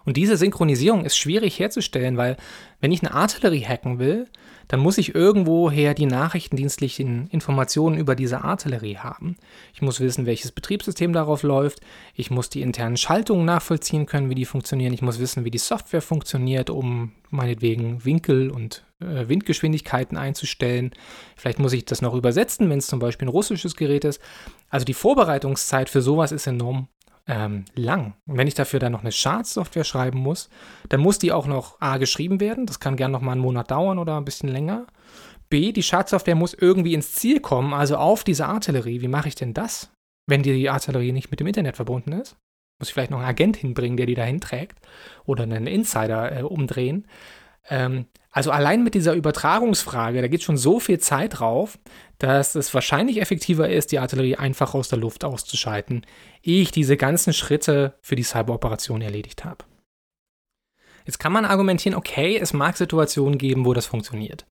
Und 0.06 0.18
diese 0.18 0.38
Synchronisierung 0.38 1.06
ist 1.06 1.18
schwierig 1.18 1.60
herzustellen, 1.60 2.18
weil 2.18 2.38
wenn 2.80 2.92
ich 2.92 3.02
eine 3.04 3.14
Artillerie 3.14 3.66
hacken 3.66 4.00
will, 4.00 4.28
dann 4.68 4.80
muss 4.80 4.98
ich 4.98 5.14
irgendwoher 5.14 5.94
die 5.94 6.06
nachrichtendienstlichen 6.06 7.28
Informationen 7.28 7.98
über 7.98 8.16
diese 8.16 8.44
Artillerie 8.44 8.98
haben. 8.98 9.36
Ich 9.74 9.82
muss 9.82 10.00
wissen, 10.00 10.26
welches 10.26 10.54
Betriebssystem 10.54 11.12
darauf 11.12 11.44
läuft. 11.44 11.82
Ich 12.16 12.32
muss 12.32 12.50
die 12.50 12.62
internen 12.62 12.96
Schaltungen 12.96 13.46
nachvollziehen 13.46 14.06
können, 14.06 14.30
wie 14.30 14.36
die 14.36 14.46
funktionieren. 14.46 14.94
Ich 14.94 15.02
muss 15.02 15.20
wissen, 15.20 15.44
wie 15.44 15.52
die 15.52 15.58
Software 15.58 16.02
funktioniert, 16.02 16.70
um 16.70 17.12
meinetwegen 17.30 18.06
Winkel 18.06 18.50
und 18.50 18.86
äh, 19.02 19.28
Windgeschwindigkeiten 19.28 20.18
einzustellen. 20.18 20.92
Vielleicht 21.36 21.60
muss 21.60 21.74
ich 21.74 21.84
das 21.84 22.02
noch 22.02 22.14
übersetzen, 22.14 22.70
wenn 22.70 22.80
es 22.80 22.88
zum 22.88 23.00
Beispiel 23.00 23.28
ein 23.28 23.32
russisches 23.32 23.76
Gerät 23.76 24.06
ist. 24.06 24.22
Also 24.70 24.86
die 24.86 24.94
Vorbereitungszeit 24.94 25.90
für 25.90 26.02
sowas 26.02 26.32
ist 26.32 26.48
enorm 26.48 26.88
ähm, 27.32 27.64
lang. 27.76 28.14
Und 28.28 28.38
wenn 28.38 28.48
ich 28.48 28.56
dafür 28.56 28.80
dann 28.80 28.92
noch 28.92 29.02
eine 29.02 29.14
Schadsoftware 29.14 29.86
schreiben 29.86 30.20
muss, 30.20 30.50
dann 30.90 31.00
muss 31.00 31.18
die 31.18 31.32
auch 31.32 31.48
noch 31.48 31.80
A 31.80 31.98
geschrieben 31.98 32.42
werden. 32.42 32.66
Das 32.66 32.82
kann 32.82 32.98
gern 32.98 33.12
noch 33.12 33.22
mal 33.22 33.32
einen 33.32 33.42
Monat 33.42 33.72
dauern 33.72 34.00
oder 34.00 34.18
ein 34.18 34.26
bisschen 34.26 34.50
länger. 34.50 34.86
B, 35.50 35.72
die 35.72 35.84
Schadsoftware 35.84 36.36
muss 36.36 36.54
irgendwie 36.54 36.94
ins 36.94 37.14
Ziel 37.14 37.40
kommen, 37.40 37.74
also 37.74 37.96
auf 37.96 38.24
diese 38.24 38.48
Artillerie. 38.48 39.02
Wie 39.02 39.08
mache 39.08 39.30
ich 39.30 39.36
denn 39.36 39.54
das, 39.54 39.92
wenn 40.28 40.44
die 40.44 40.70
Artillerie 40.70 41.14
nicht 41.14 41.32
mit 41.32 41.40
dem 41.40 41.48
Internet 41.48 41.78
verbunden 41.78 42.12
ist? 42.12 42.36
Muss 42.80 42.90
ich 42.90 42.94
vielleicht 42.94 43.12
noch 43.12 43.20
einen 43.20 43.30
Agent 43.30 43.58
hinbringen, 43.58 43.96
der 43.96 44.08
die 44.08 44.16
dahin 44.16 44.42
trägt 44.42 44.80
oder 45.26 45.44
einen 45.44 45.68
Insider 45.68 46.38
äh, 46.38 46.44
umdrehen. 46.44 47.08
Ähm, 47.70 48.06
also 48.32 48.52
allein 48.52 48.84
mit 48.84 48.94
dieser 48.94 49.14
Übertragungsfrage, 49.14 50.22
da 50.22 50.28
geht 50.28 50.42
schon 50.42 50.56
so 50.56 50.80
viel 50.80 51.00
Zeit 51.00 51.40
drauf, 51.40 51.78
dass 52.18 52.56
es 52.56 52.74
wahrscheinlich 52.74 53.20
effektiver 53.20 53.70
ist, 53.70 53.92
die 53.92 54.00
Artillerie 54.00 54.38
einfach 54.38 54.74
aus 54.74 54.88
der 54.88 55.00
Luft 55.00 55.26
auszuschalten, 55.26 56.06
ehe 56.42 56.62
ich 56.62 56.72
diese 56.72 56.96
ganzen 56.96 57.34
Schritte 57.34 57.96
für 58.02 58.16
die 58.16 58.24
Cyberoperation 58.24 59.02
erledigt 59.02 59.44
habe. 59.44 59.66
Jetzt 61.06 61.20
kann 61.20 61.34
man 61.34 61.46
argumentieren, 61.46 61.98
okay, 61.98 62.38
es 62.38 62.54
mag 62.54 62.78
Situationen 62.78 63.38
geben, 63.38 63.66
wo 63.66 63.74
das 63.74 63.88
funktioniert. 63.88 64.46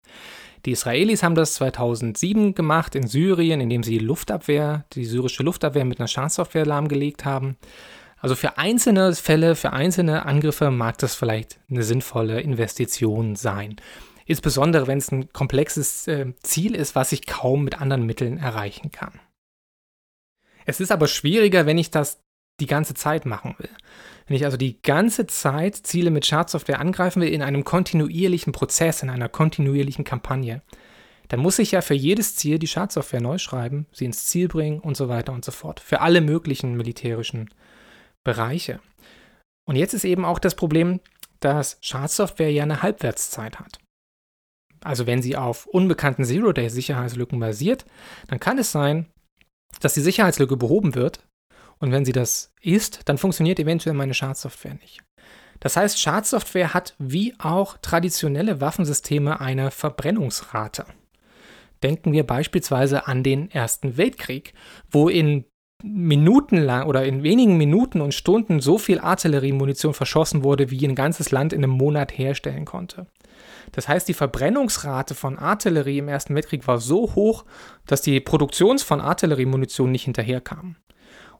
Die 0.66 0.72
Israelis 0.72 1.22
haben 1.22 1.34
das 1.34 1.54
2007 1.54 2.54
gemacht 2.54 2.94
in 2.94 3.06
Syrien, 3.06 3.62
indem 3.62 3.82
sie 3.82 3.98
Luftabwehr, 3.98 4.84
die 4.92 5.06
syrische 5.06 5.42
Luftabwehr 5.42 5.86
mit 5.86 6.00
einer 6.00 6.08
Schadsoftware 6.08 6.66
lahmgelegt 6.66 7.24
haben. 7.24 7.56
Also 8.20 8.34
für 8.34 8.58
einzelne 8.58 9.14
Fälle, 9.14 9.56
für 9.56 9.72
einzelne 9.72 10.26
Angriffe 10.26 10.70
mag 10.70 10.98
das 10.98 11.14
vielleicht 11.14 11.58
eine 11.70 11.82
sinnvolle 11.82 12.40
Investition 12.40 13.34
sein. 13.34 13.76
Insbesondere 14.26 14.86
wenn 14.86 14.98
es 14.98 15.10
ein 15.10 15.32
komplexes 15.32 16.06
äh, 16.06 16.32
Ziel 16.42 16.74
ist, 16.74 16.94
was 16.94 17.12
ich 17.12 17.26
kaum 17.26 17.64
mit 17.64 17.80
anderen 17.80 18.06
Mitteln 18.06 18.38
erreichen 18.38 18.92
kann. 18.92 19.18
Es 20.66 20.80
ist 20.80 20.92
aber 20.92 21.08
schwieriger, 21.08 21.66
wenn 21.66 21.78
ich 21.78 21.90
das 21.90 22.22
die 22.60 22.66
ganze 22.66 22.94
Zeit 22.94 23.24
machen 23.24 23.54
will. 23.58 23.70
Wenn 24.26 24.36
ich 24.36 24.44
also 24.44 24.56
die 24.56 24.80
ganze 24.82 25.26
Zeit 25.26 25.74
Ziele 25.74 26.10
mit 26.10 26.26
Schadsoftware 26.26 26.78
angreifen 26.78 27.22
will 27.22 27.30
in 27.30 27.42
einem 27.42 27.64
kontinuierlichen 27.64 28.52
Prozess, 28.52 29.02
in 29.02 29.10
einer 29.10 29.28
kontinuierlichen 29.28 30.04
Kampagne, 30.04 30.62
dann 31.28 31.40
muss 31.40 31.58
ich 31.58 31.70
ja 31.72 31.80
für 31.80 31.94
jedes 31.94 32.36
Ziel 32.36 32.58
die 32.58 32.66
Schadsoftware 32.66 33.20
neu 33.20 33.38
schreiben, 33.38 33.86
sie 33.92 34.04
ins 34.04 34.26
Ziel 34.26 34.48
bringen 34.48 34.80
und 34.80 34.96
so 34.96 35.08
weiter 35.08 35.32
und 35.32 35.44
so 35.44 35.52
fort. 35.52 35.80
Für 35.80 36.02
alle 36.02 36.20
möglichen 36.20 36.76
militärischen 36.76 37.50
Bereiche. 38.24 38.80
Und 39.66 39.76
jetzt 39.76 39.94
ist 39.94 40.04
eben 40.04 40.24
auch 40.24 40.38
das 40.38 40.54
Problem, 40.54 41.00
dass 41.40 41.78
Schadsoftware 41.80 42.52
ja 42.52 42.62
eine 42.62 42.82
Halbwertszeit 42.82 43.58
hat. 43.58 43.78
Also 44.82 45.06
wenn 45.06 45.22
sie 45.22 45.36
auf 45.36 45.66
unbekannten 45.66 46.24
Zero-Day-Sicherheitslücken 46.24 47.38
basiert, 47.38 47.84
dann 48.28 48.40
kann 48.40 48.58
es 48.58 48.72
sein, 48.72 49.06
dass 49.80 49.94
die 49.94 50.00
Sicherheitslücke 50.00 50.56
behoben 50.56 50.94
wird. 50.94 51.26
Und 51.78 51.92
wenn 51.92 52.04
sie 52.04 52.12
das 52.12 52.52
ist, 52.60 53.08
dann 53.08 53.18
funktioniert 53.18 53.58
eventuell 53.58 53.94
meine 53.94 54.14
Schadsoftware 54.14 54.74
nicht. 54.74 55.02
Das 55.60 55.76
heißt, 55.76 56.00
Schadsoftware 56.00 56.74
hat 56.74 56.94
wie 56.98 57.34
auch 57.38 57.76
traditionelle 57.78 58.60
Waffensysteme 58.60 59.40
eine 59.40 59.70
Verbrennungsrate. 59.70 60.86
Denken 61.82 62.12
wir 62.12 62.26
beispielsweise 62.26 63.06
an 63.06 63.22
den 63.22 63.50
Ersten 63.50 63.96
Weltkrieg, 63.96 64.54
wo 64.90 65.08
in 65.08 65.44
Minuten 65.82 66.56
lang 66.56 66.86
oder 66.86 67.04
in 67.04 67.22
wenigen 67.22 67.56
Minuten 67.56 68.00
und 68.00 68.14
Stunden 68.14 68.60
so 68.60 68.78
viel 68.78 68.98
Artilleriemunition 68.98 69.94
verschossen 69.94 70.44
wurde, 70.44 70.70
wie 70.70 70.86
ein 70.86 70.94
ganzes 70.94 71.30
Land 71.30 71.52
in 71.52 71.64
einem 71.64 71.72
Monat 71.72 72.16
herstellen 72.16 72.64
konnte. 72.64 73.06
Das 73.72 73.88
heißt, 73.88 74.08
die 74.08 74.14
Verbrennungsrate 74.14 75.14
von 75.14 75.38
Artillerie 75.38 75.98
im 75.98 76.08
Ersten 76.08 76.34
Weltkrieg 76.34 76.66
war 76.66 76.78
so 76.78 77.14
hoch, 77.14 77.44
dass 77.86 78.02
die 78.02 78.20
Produktion 78.20 78.78
von 78.78 79.00
Artilleriemunition 79.00 79.90
nicht 79.90 80.04
hinterherkam. 80.04 80.76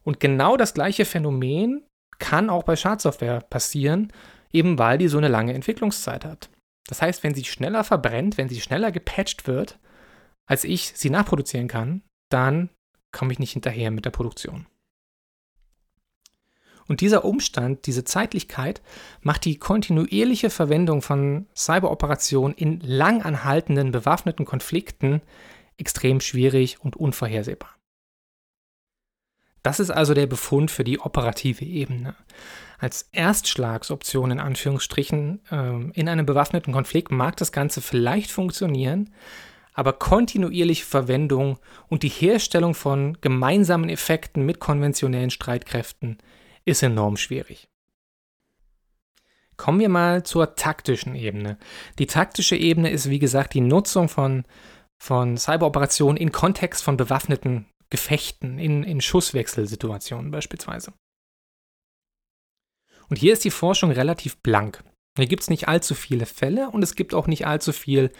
Und 0.03 0.21
genau 0.21 0.57
das 0.57 0.75
gleiche 0.75 1.05
Phänomen 1.05 1.83
kann 2.19 2.51
auch 2.51 2.63
bei 2.63 2.77
Schadsoftware 2.77 3.41
passieren, 3.41 4.13
eben 4.53 4.79
weil 4.79 4.99
die 4.99 5.09
so 5.09 5.19
eine 5.19 5.29
lange 5.29 5.55
Entwicklungszeit 5.55 6.25
hat. 6.25 6.51
Das 6.89 7.03
heißt, 7.03 7.23
wenn 7.23 7.35
sie 7.35 7.45
schneller 7.45 7.85
verbrennt, 7.85 8.39
wenn 8.39 8.49
sie 8.49 8.61
schneller 8.61 8.93
gepatcht 8.93 9.47
wird, 9.47 9.79
als 10.49 10.65
ich 10.65 10.93
sie 10.97 11.11
nachproduzieren 11.11 11.69
kann, 11.69 12.03
dann 12.31 12.71
komme 13.13 13.33
ich 13.33 13.39
nicht 13.39 13.53
hinterher 13.53 13.91
mit 13.91 14.05
der 14.05 14.11
Produktion. 14.11 14.67
Und 16.91 17.03
dieser 17.03 17.25
Umstand, 17.25 17.87
diese 17.87 18.03
Zeitlichkeit, 18.03 18.83
macht 19.23 19.45
die 19.45 19.59
kontinuierliche 19.59 20.51
Verwendung 20.51 21.03
von 21.03 21.47
Cyberoperationen 21.55 22.57
in 22.57 22.81
langanhaltenden 22.81 23.93
bewaffneten 23.93 24.45
Konflikten 24.45 25.23
extrem 25.77 26.21
schwierig 26.21 26.81
und 26.81 26.97
unvorhersehbar. 26.97 27.71
Das 29.63 29.79
ist 29.79 29.91
also 29.91 30.15
der 30.15 30.27
Befund 30.27 30.71
für 30.71 30.85
die 30.85 30.99
operative 30.99 31.65
Ebene. 31.65 32.17
Als 32.79 33.09
Erstschlagsoption 33.13 34.31
in 34.31 34.41
Anführungsstrichen 34.41 35.41
äh, 35.51 35.99
in 35.99 36.09
einem 36.09 36.27
bewaffneten 36.27 36.73
Konflikt 36.73 37.13
mag 37.13 37.37
das 37.37 37.53
Ganze 37.53 37.83
vielleicht 37.83 38.31
funktionieren, 38.31 39.11
aber 39.81 39.95
kontinuierliche 39.95 40.85
Verwendung 40.85 41.59
und 41.89 42.03
die 42.03 42.11
Herstellung 42.11 42.75
von 42.75 43.17
gemeinsamen 43.23 43.89
Effekten 43.89 44.45
mit 44.45 44.61
konventionellen 44.61 45.31
Streitkräften 45.31 46.19
ist 46.67 46.83
enorm 46.83 47.17
schwierig. 47.17 47.71
Kommen 49.57 49.81
wir 49.81 49.89
mal 49.89 50.23
zur 50.23 50.55
taktischen 50.55 51.15
Ebene. 51.15 51.57
Die 51.99 52.05
taktische 52.05 52.57
Ebene 52.57 52.91
ist, 52.91 53.09
wie 53.09 53.19
gesagt, 53.19 53.55
die 53.55 53.63
Nutzung 53.63 54.11
von, 54.11 54.45
von 54.99 55.39
Cyberoperationen 55.39 56.19
in 56.19 56.31
Kontext 56.31 56.85
von 56.85 56.99
bewaffneten 56.99 57.65
Gefechten, 57.89 58.59
in, 58.59 58.85
in 58.85 59.01
Schusswechselsituationen 59.01 60.31
beispielsweise. 60.31 60.93
Und 63.09 63.17
hier 63.17 63.33
ist 63.33 63.45
die 63.45 63.51
Forschung 63.51 63.93
relativ 63.93 64.43
blank. 64.43 64.85
Hier 65.17 65.27
gibt 65.27 65.43
es 65.43 65.51
nicht 65.51 65.69
allzu 65.69 65.95
viele 65.95 66.27
Fälle 66.27 66.71
und 66.71 66.83
es 66.83 66.95
gibt 66.95 67.15
auch 67.15 67.27
nicht 67.27 67.47
allzu 67.47 67.73
viel 67.73 68.11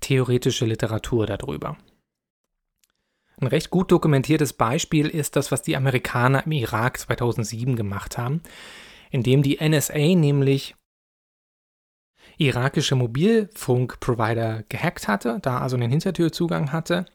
theoretische 0.00 0.66
Literatur 0.66 1.26
darüber. 1.26 1.76
Ein 3.40 3.46
recht 3.46 3.70
gut 3.70 3.90
dokumentiertes 3.90 4.52
Beispiel 4.52 5.08
ist 5.08 5.36
das, 5.36 5.50
was 5.50 5.62
die 5.62 5.76
Amerikaner 5.76 6.44
im 6.44 6.52
Irak 6.52 6.98
2007 6.98 7.74
gemacht 7.74 8.18
haben, 8.18 8.42
indem 9.10 9.42
die 9.42 9.58
NSA 9.66 10.14
nämlich 10.14 10.74
irakische 12.36 12.96
Mobilfunkprovider 12.96 14.64
gehackt 14.68 15.08
hatte, 15.08 15.38
da 15.40 15.58
also 15.58 15.76
einen 15.76 15.90
Hintertürzugang 15.90 16.72
hatte 16.72 17.06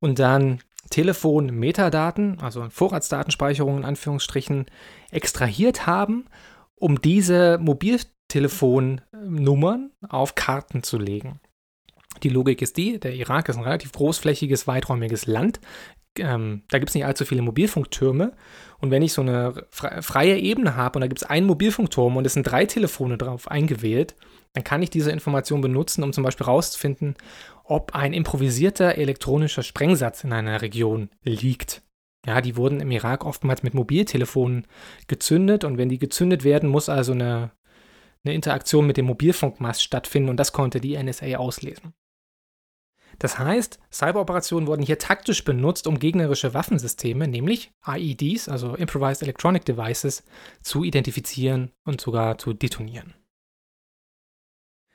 und 0.00 0.18
dann 0.18 0.60
Telefon-Metadaten, 0.90 2.40
also 2.40 2.68
Vorratsdatenspeicherung 2.68 3.78
in 3.78 3.84
Anführungsstrichen, 3.84 4.66
extrahiert 5.10 5.86
haben, 5.86 6.26
um 6.76 7.00
diese 7.00 7.58
Mobilfunkprovider 7.58 8.13
Telefonnummern 8.28 9.90
auf 10.08 10.34
Karten 10.34 10.82
zu 10.82 10.98
legen. 10.98 11.40
Die 12.22 12.28
Logik 12.28 12.62
ist 12.62 12.76
die, 12.76 12.98
der 12.98 13.14
Irak 13.14 13.48
ist 13.48 13.56
ein 13.56 13.64
relativ 13.64 13.92
großflächiges, 13.92 14.66
weiträumiges 14.66 15.26
Land. 15.26 15.60
Ähm, 16.18 16.62
da 16.68 16.78
gibt 16.78 16.90
es 16.90 16.94
nicht 16.94 17.04
allzu 17.04 17.24
viele 17.24 17.42
Mobilfunktürme. 17.42 18.32
Und 18.78 18.90
wenn 18.90 19.02
ich 19.02 19.12
so 19.12 19.22
eine 19.22 19.66
freie 19.70 20.38
Ebene 20.38 20.76
habe 20.76 20.98
und 20.98 21.00
da 21.00 21.08
gibt 21.08 21.22
es 21.22 21.28
einen 21.28 21.46
Mobilfunkturm 21.46 22.16
und 22.16 22.26
es 22.26 22.34
sind 22.34 22.44
drei 22.44 22.66
Telefone 22.66 23.18
drauf 23.18 23.50
eingewählt, 23.50 24.14
dann 24.52 24.62
kann 24.64 24.82
ich 24.82 24.90
diese 24.90 25.10
Information 25.10 25.60
benutzen, 25.60 26.04
um 26.04 26.12
zum 26.12 26.22
Beispiel 26.22 26.46
herauszufinden, 26.46 27.16
ob 27.64 27.94
ein 27.94 28.12
improvisierter 28.12 28.96
elektronischer 28.96 29.62
Sprengsatz 29.62 30.22
in 30.22 30.32
einer 30.32 30.62
Region 30.62 31.10
liegt. 31.24 31.82
Ja, 32.26 32.40
die 32.40 32.56
wurden 32.56 32.80
im 32.80 32.90
Irak 32.90 33.24
oftmals 33.24 33.62
mit 33.62 33.74
Mobiltelefonen 33.74 34.66
gezündet 35.08 35.64
und 35.64 35.76
wenn 35.76 35.88
die 35.88 35.98
gezündet 35.98 36.44
werden, 36.44 36.70
muss 36.70 36.88
also 36.88 37.12
eine 37.12 37.50
eine 38.24 38.34
Interaktion 38.34 38.86
mit 38.86 38.96
dem 38.96 39.06
Mobilfunkmast 39.06 39.82
stattfinden 39.82 40.30
und 40.30 40.38
das 40.38 40.52
konnte 40.52 40.80
die 40.80 41.00
NSA 41.00 41.36
auslesen. 41.36 41.94
Das 43.18 43.38
heißt, 43.38 43.78
Cyberoperationen 43.92 44.66
wurden 44.66 44.82
hier 44.82 44.98
taktisch 44.98 45.44
benutzt, 45.44 45.86
um 45.86 45.98
gegnerische 45.98 46.52
Waffensysteme, 46.52 47.28
nämlich 47.28 47.72
IEDs, 47.86 48.48
also 48.48 48.74
Improvised 48.74 49.22
Electronic 49.22 49.64
Devices, 49.64 50.24
zu 50.62 50.82
identifizieren 50.82 51.70
und 51.84 52.00
sogar 52.00 52.38
zu 52.38 52.54
detonieren. 52.54 53.14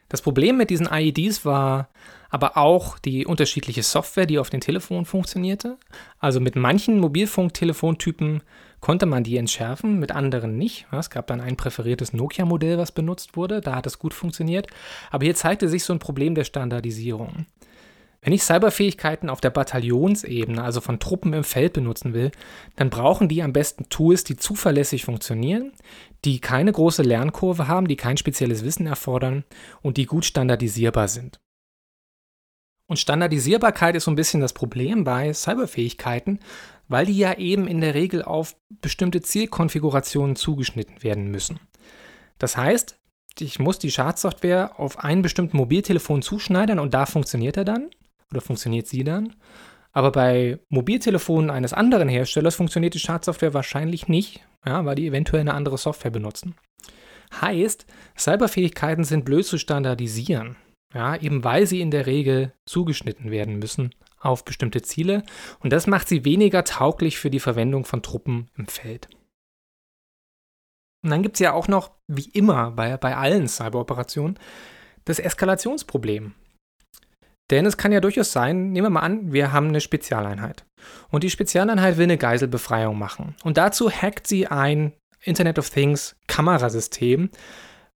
Das 0.09 0.21
Problem 0.21 0.57
mit 0.57 0.69
diesen 0.69 0.89
IEDs 0.91 1.45
war 1.45 1.89
aber 2.29 2.57
auch 2.57 2.99
die 2.99 3.25
unterschiedliche 3.25 3.83
Software, 3.83 4.25
die 4.25 4.39
auf 4.39 4.49
den 4.49 4.61
Telefonen 4.61 5.05
funktionierte. 5.05 5.77
Also 6.19 6.39
mit 6.39 6.55
manchen 6.55 6.99
Mobilfunktelefontypen 6.99 8.43
konnte 8.81 9.05
man 9.05 9.23
die 9.23 9.37
entschärfen, 9.37 9.99
mit 9.99 10.11
anderen 10.11 10.57
nicht. 10.57 10.87
Es 10.91 11.09
gab 11.09 11.27
dann 11.27 11.41
ein 11.41 11.57
präferiertes 11.57 12.13
Nokia-Modell, 12.13 12.77
was 12.77 12.91
benutzt 12.91 13.35
wurde, 13.35 13.61
da 13.61 13.75
hat 13.75 13.87
es 13.87 13.99
gut 13.99 14.13
funktioniert. 14.13 14.67
Aber 15.11 15.25
hier 15.25 15.35
zeigte 15.35 15.67
sich 15.67 15.83
so 15.83 15.93
ein 15.93 15.99
Problem 15.99 16.35
der 16.35 16.43
Standardisierung. 16.43 17.45
Wenn 18.21 18.33
ich 18.33 18.43
Cyberfähigkeiten 18.43 19.29
auf 19.29 19.39
der 19.39 19.49
Bataillonsebene, 19.49 20.61
also 20.61 20.81
von 20.81 20.99
Truppen 20.99 21.31
im 21.31 21.45
Feld 21.45 21.73
benutzen 21.73 22.13
will, 22.13 22.31
dann 22.75 22.89
brauchen 22.89 23.29
die 23.29 23.41
am 23.41 23.53
besten 23.53 23.87
Tools, 23.89 24.25
die 24.25 24.35
zuverlässig 24.35 25.05
funktionieren, 25.05 25.71
die 26.25 26.41
keine 26.41 26.71
große 26.71 27.01
Lernkurve 27.01 27.67
haben, 27.69 27.87
die 27.87 27.95
kein 27.95 28.17
spezielles 28.17 28.65
Wissen 28.65 28.87
erfordern 28.87 29.45
und 29.81 29.95
die 29.95 30.05
gut 30.05 30.25
standardisierbar 30.25 31.07
sind. 31.07 31.39
Und 32.87 32.99
Standardisierbarkeit 32.99 33.95
ist 33.95 34.05
so 34.05 34.11
ein 34.11 34.15
bisschen 34.15 34.41
das 34.41 34.51
Problem 34.51 35.03
bei 35.03 35.31
Cyberfähigkeiten, 35.31 36.39
weil 36.87 37.05
die 37.05 37.17
ja 37.17 37.37
eben 37.37 37.67
in 37.67 37.81
der 37.81 37.93
Regel 37.93 38.23
auf 38.23 38.55
bestimmte 38.81 39.21
Zielkonfigurationen 39.21 40.35
zugeschnitten 40.35 41.03
werden 41.03 41.29
müssen. 41.29 41.59
Das 42.39 42.57
heißt, 42.57 42.97
ich 43.39 43.59
muss 43.59 43.79
die 43.79 43.91
Schadsoftware 43.91 44.79
auf 44.79 44.99
einen 45.03 45.21
bestimmten 45.21 45.55
Mobiltelefon 45.55 46.21
zuschneidern 46.21 46.79
und 46.79 46.93
da 46.93 47.05
funktioniert 47.05 47.55
er 47.55 47.63
dann 47.63 47.89
oder 48.31 48.41
funktioniert 48.41 48.87
sie 48.87 49.03
dann. 49.03 49.35
Aber 49.91 50.11
bei 50.11 50.59
Mobiltelefonen 50.69 51.49
eines 51.49 51.73
anderen 51.73 52.09
Herstellers 52.09 52.55
funktioniert 52.55 52.93
die 52.93 52.99
Schadsoftware 52.99 53.53
wahrscheinlich 53.53 54.07
nicht, 54.07 54.41
ja, 54.65 54.85
weil 54.85 54.95
die 54.95 55.07
eventuell 55.07 55.41
eine 55.41 55.55
andere 55.55 55.77
Software 55.77 56.11
benutzen. 56.11 56.55
Heißt, 57.41 57.85
Cyberfähigkeiten 58.17 59.03
sind 59.03 59.25
blöd 59.25 59.45
zu 59.45 59.57
standardisieren, 59.57 60.57
ja, 60.93 61.15
eben 61.15 61.43
weil 61.43 61.65
sie 61.65 61.81
in 61.81 61.91
der 61.91 62.05
Regel 62.05 62.53
zugeschnitten 62.65 63.31
werden 63.31 63.59
müssen 63.59 63.93
auf 64.19 64.43
bestimmte 64.45 64.81
Ziele 64.81 65.23
und 65.59 65.71
das 65.71 65.87
macht 65.87 66.07
sie 66.07 66.25
weniger 66.25 66.63
tauglich 66.63 67.17
für 67.19 67.29
die 67.29 67.39
Verwendung 67.39 67.85
von 67.85 68.01
Truppen 68.03 68.49
im 68.57 68.67
Feld. 68.67 69.07
Und 71.03 71.11
dann 71.11 71.23
gibt 71.23 71.35
es 71.35 71.39
ja 71.39 71.53
auch 71.53 71.67
noch, 71.67 71.91
wie 72.07 72.29
immer 72.33 72.71
bei, 72.71 72.97
bei 72.97 73.15
allen 73.15 73.47
Cyberoperationen, 73.47 74.37
das 75.05 75.19
Eskalationsproblem. 75.19 76.33
Denn 77.49 77.65
es 77.65 77.77
kann 77.77 77.91
ja 77.91 77.99
durchaus 77.99 78.31
sein, 78.31 78.71
nehmen 78.71 78.85
wir 78.85 78.91
mal 78.91 78.99
an, 79.01 79.33
wir 79.33 79.51
haben 79.51 79.69
eine 79.69 79.81
Spezialeinheit. 79.81 80.65
Und 81.09 81.23
die 81.23 81.29
Spezialeinheit 81.29 81.97
will 81.97 82.03
eine 82.03 82.17
Geiselbefreiung 82.17 82.97
machen. 82.97 83.35
Und 83.43 83.57
dazu 83.57 83.89
hackt 83.89 84.27
sie 84.27 84.47
ein 84.47 84.93
Internet 85.23 85.59
of 85.59 85.69
Things 85.69 86.15
Kamerasystem, 86.27 87.29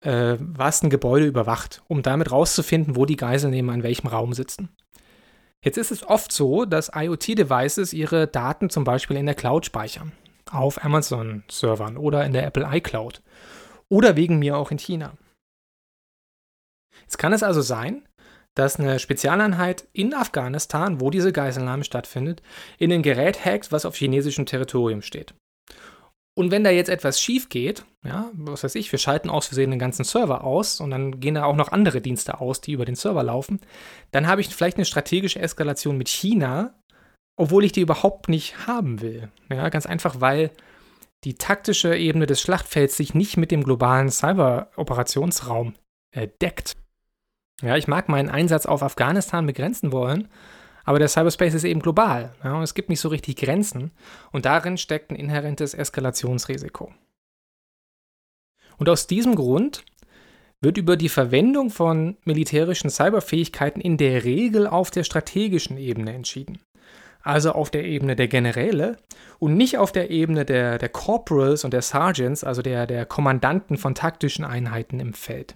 äh, 0.01 0.37
was 0.39 0.83
ein 0.83 0.89
Gebäude 0.89 1.25
überwacht, 1.25 1.81
um 1.87 2.03
damit 2.03 2.31
rauszufinden, 2.31 2.95
wo 2.95 3.05
die 3.05 3.17
Geiselnehmer 3.17 3.73
in 3.73 3.83
welchem 3.83 4.07
Raum 4.07 4.33
sitzen. 4.33 4.69
Jetzt 5.61 5.77
ist 5.77 5.91
es 5.91 6.07
oft 6.07 6.31
so, 6.31 6.63
dass 6.63 6.91
IoT-Devices 6.95 7.91
ihre 7.91 8.27
Daten 8.27 8.69
zum 8.69 8.85
Beispiel 8.85 9.17
in 9.17 9.25
der 9.25 9.35
Cloud 9.35 9.65
speichern. 9.65 10.13
Auf 10.51 10.83
Amazon-Servern 10.83 11.97
oder 11.97 12.25
in 12.25 12.33
der 12.33 12.45
Apple 12.45 12.67
iCloud. 12.71 13.21
Oder 13.89 14.15
wegen 14.15 14.39
mir 14.39 14.55
auch 14.55 14.71
in 14.71 14.79
China. 14.79 15.13
Jetzt 17.01 17.17
kann 17.17 17.33
es 17.33 17.43
also 17.43 17.61
sein, 17.61 18.07
dass 18.59 18.77
eine 18.77 18.99
Spezialeinheit 18.99 19.87
in 19.93 20.13
Afghanistan, 20.13 20.99
wo 20.99 21.09
diese 21.09 21.31
Geiselnahme 21.31 21.85
stattfindet, 21.85 22.41
in 22.77 22.91
ein 22.91 23.03
Gerät 23.03 23.45
hackt, 23.45 23.71
was 23.71 23.85
auf 23.85 23.95
chinesischem 23.95 24.45
Territorium 24.45 25.01
steht. 25.01 25.33
Und 26.37 26.51
wenn 26.51 26.63
da 26.63 26.69
jetzt 26.69 26.89
etwas 26.89 27.21
schief 27.21 27.47
geht, 27.49 27.85
ja, 28.03 28.29
was 28.33 28.63
weiß 28.63 28.75
ich, 28.75 28.91
wir 28.91 28.99
schalten 28.99 29.29
aus 29.29 29.47
Versehen 29.47 29.71
den 29.71 29.79
ganzen 29.79 30.03
Server 30.03 30.43
aus 30.43 30.81
und 30.81 30.91
dann 30.91 31.19
gehen 31.21 31.35
da 31.35 31.45
auch 31.45 31.55
noch 31.55 31.71
andere 31.71 32.01
Dienste 32.01 32.41
aus, 32.41 32.59
die 32.59 32.73
über 32.73 32.85
den 32.85 32.95
Server 32.95 33.23
laufen, 33.23 33.61
dann 34.11 34.27
habe 34.27 34.41
ich 34.41 34.53
vielleicht 34.53 34.77
eine 34.77 34.85
strategische 34.85 35.39
Eskalation 35.39 35.97
mit 35.97 36.09
China, 36.09 36.73
obwohl 37.37 37.63
ich 37.63 37.71
die 37.71 37.81
überhaupt 37.81 38.27
nicht 38.27 38.67
haben 38.67 38.99
will. 38.99 39.29
Ja, 39.49 39.69
ganz 39.69 39.85
einfach, 39.85 40.19
weil 40.19 40.51
die 41.23 41.35
taktische 41.35 41.95
Ebene 41.95 42.25
des 42.25 42.41
Schlachtfelds 42.41 42.97
sich 42.97 43.13
nicht 43.13 43.37
mit 43.37 43.51
dem 43.51 43.63
globalen 43.63 44.09
Cyber-Operationsraum 44.09 45.75
äh, 46.11 46.27
deckt. 46.41 46.75
Ja, 47.61 47.75
ich 47.75 47.87
mag 47.87 48.09
meinen 48.09 48.29
Einsatz 48.29 48.65
auf 48.65 48.83
Afghanistan 48.83 49.45
begrenzen 49.45 49.91
wollen, 49.91 50.27
aber 50.85 50.99
der 50.99 51.09
Cyberspace 51.09 51.55
ist 51.55 51.65
eben 51.65 51.81
global 51.81 52.33
ja, 52.43 52.55
und 52.55 52.63
es 52.63 52.73
gibt 52.73 52.89
nicht 52.89 53.01
so 53.01 53.09
richtig 53.09 53.35
Grenzen 53.35 53.91
und 54.31 54.45
darin 54.45 54.77
steckt 54.77 55.11
ein 55.11 55.15
inhärentes 55.15 55.73
Eskalationsrisiko. 55.73 56.93
Und 58.77 58.87
aus 58.87 59.07
diesem 59.07 59.35
Grund 59.35 59.83
wird 60.61 60.77
über 60.77 60.97
die 60.97 61.09
Verwendung 61.09 61.69
von 61.69 62.17
militärischen 62.25 62.89
Cyberfähigkeiten 62.89 63.81
in 63.81 63.97
der 63.97 64.23
Regel 64.23 64.67
auf 64.67 64.89
der 64.89 65.03
strategischen 65.03 65.77
Ebene 65.77 66.13
entschieden. 66.13 66.59
Also 67.21 67.51
auf 67.51 67.69
der 67.69 67.83
Ebene 67.83 68.15
der 68.15 68.29
Generäle 68.29 68.97
und 69.39 69.57
nicht 69.57 69.77
auf 69.77 69.91
der 69.91 70.09
Ebene 70.09 70.45
der, 70.45 70.77
der 70.77 70.89
Corporals 70.89 71.65
und 71.65 71.73
der 71.73 71.81
Sergeants, 71.81 72.45
also 72.45 72.61
der, 72.61 72.87
der 72.87 73.05
Kommandanten 73.05 73.77
von 73.77 73.93
taktischen 73.93 74.45
Einheiten 74.45 75.01
im 75.01 75.13
Feld. 75.13 75.55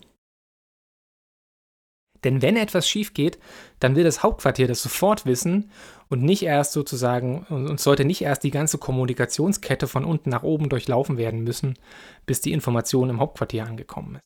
Denn 2.23 2.41
wenn 2.41 2.57
etwas 2.57 2.87
schief 2.87 3.13
geht, 3.13 3.39
dann 3.79 3.95
will 3.95 4.03
das 4.03 4.23
Hauptquartier 4.23 4.67
das 4.67 4.81
sofort 4.81 5.25
wissen 5.25 5.71
und 6.09 6.23
nicht 6.23 6.43
erst 6.43 6.73
sozusagen, 6.73 7.45
und 7.49 7.79
sollte 7.79 8.05
nicht 8.05 8.21
erst 8.21 8.43
die 8.43 8.51
ganze 8.51 8.77
Kommunikationskette 8.77 9.87
von 9.87 10.05
unten 10.05 10.29
nach 10.29 10.43
oben 10.43 10.69
durchlaufen 10.69 11.17
werden 11.17 11.43
müssen, 11.43 11.77
bis 12.25 12.41
die 12.41 12.51
Information 12.51 13.09
im 13.09 13.19
Hauptquartier 13.19 13.65
angekommen 13.65 14.15
ist. 14.15 14.21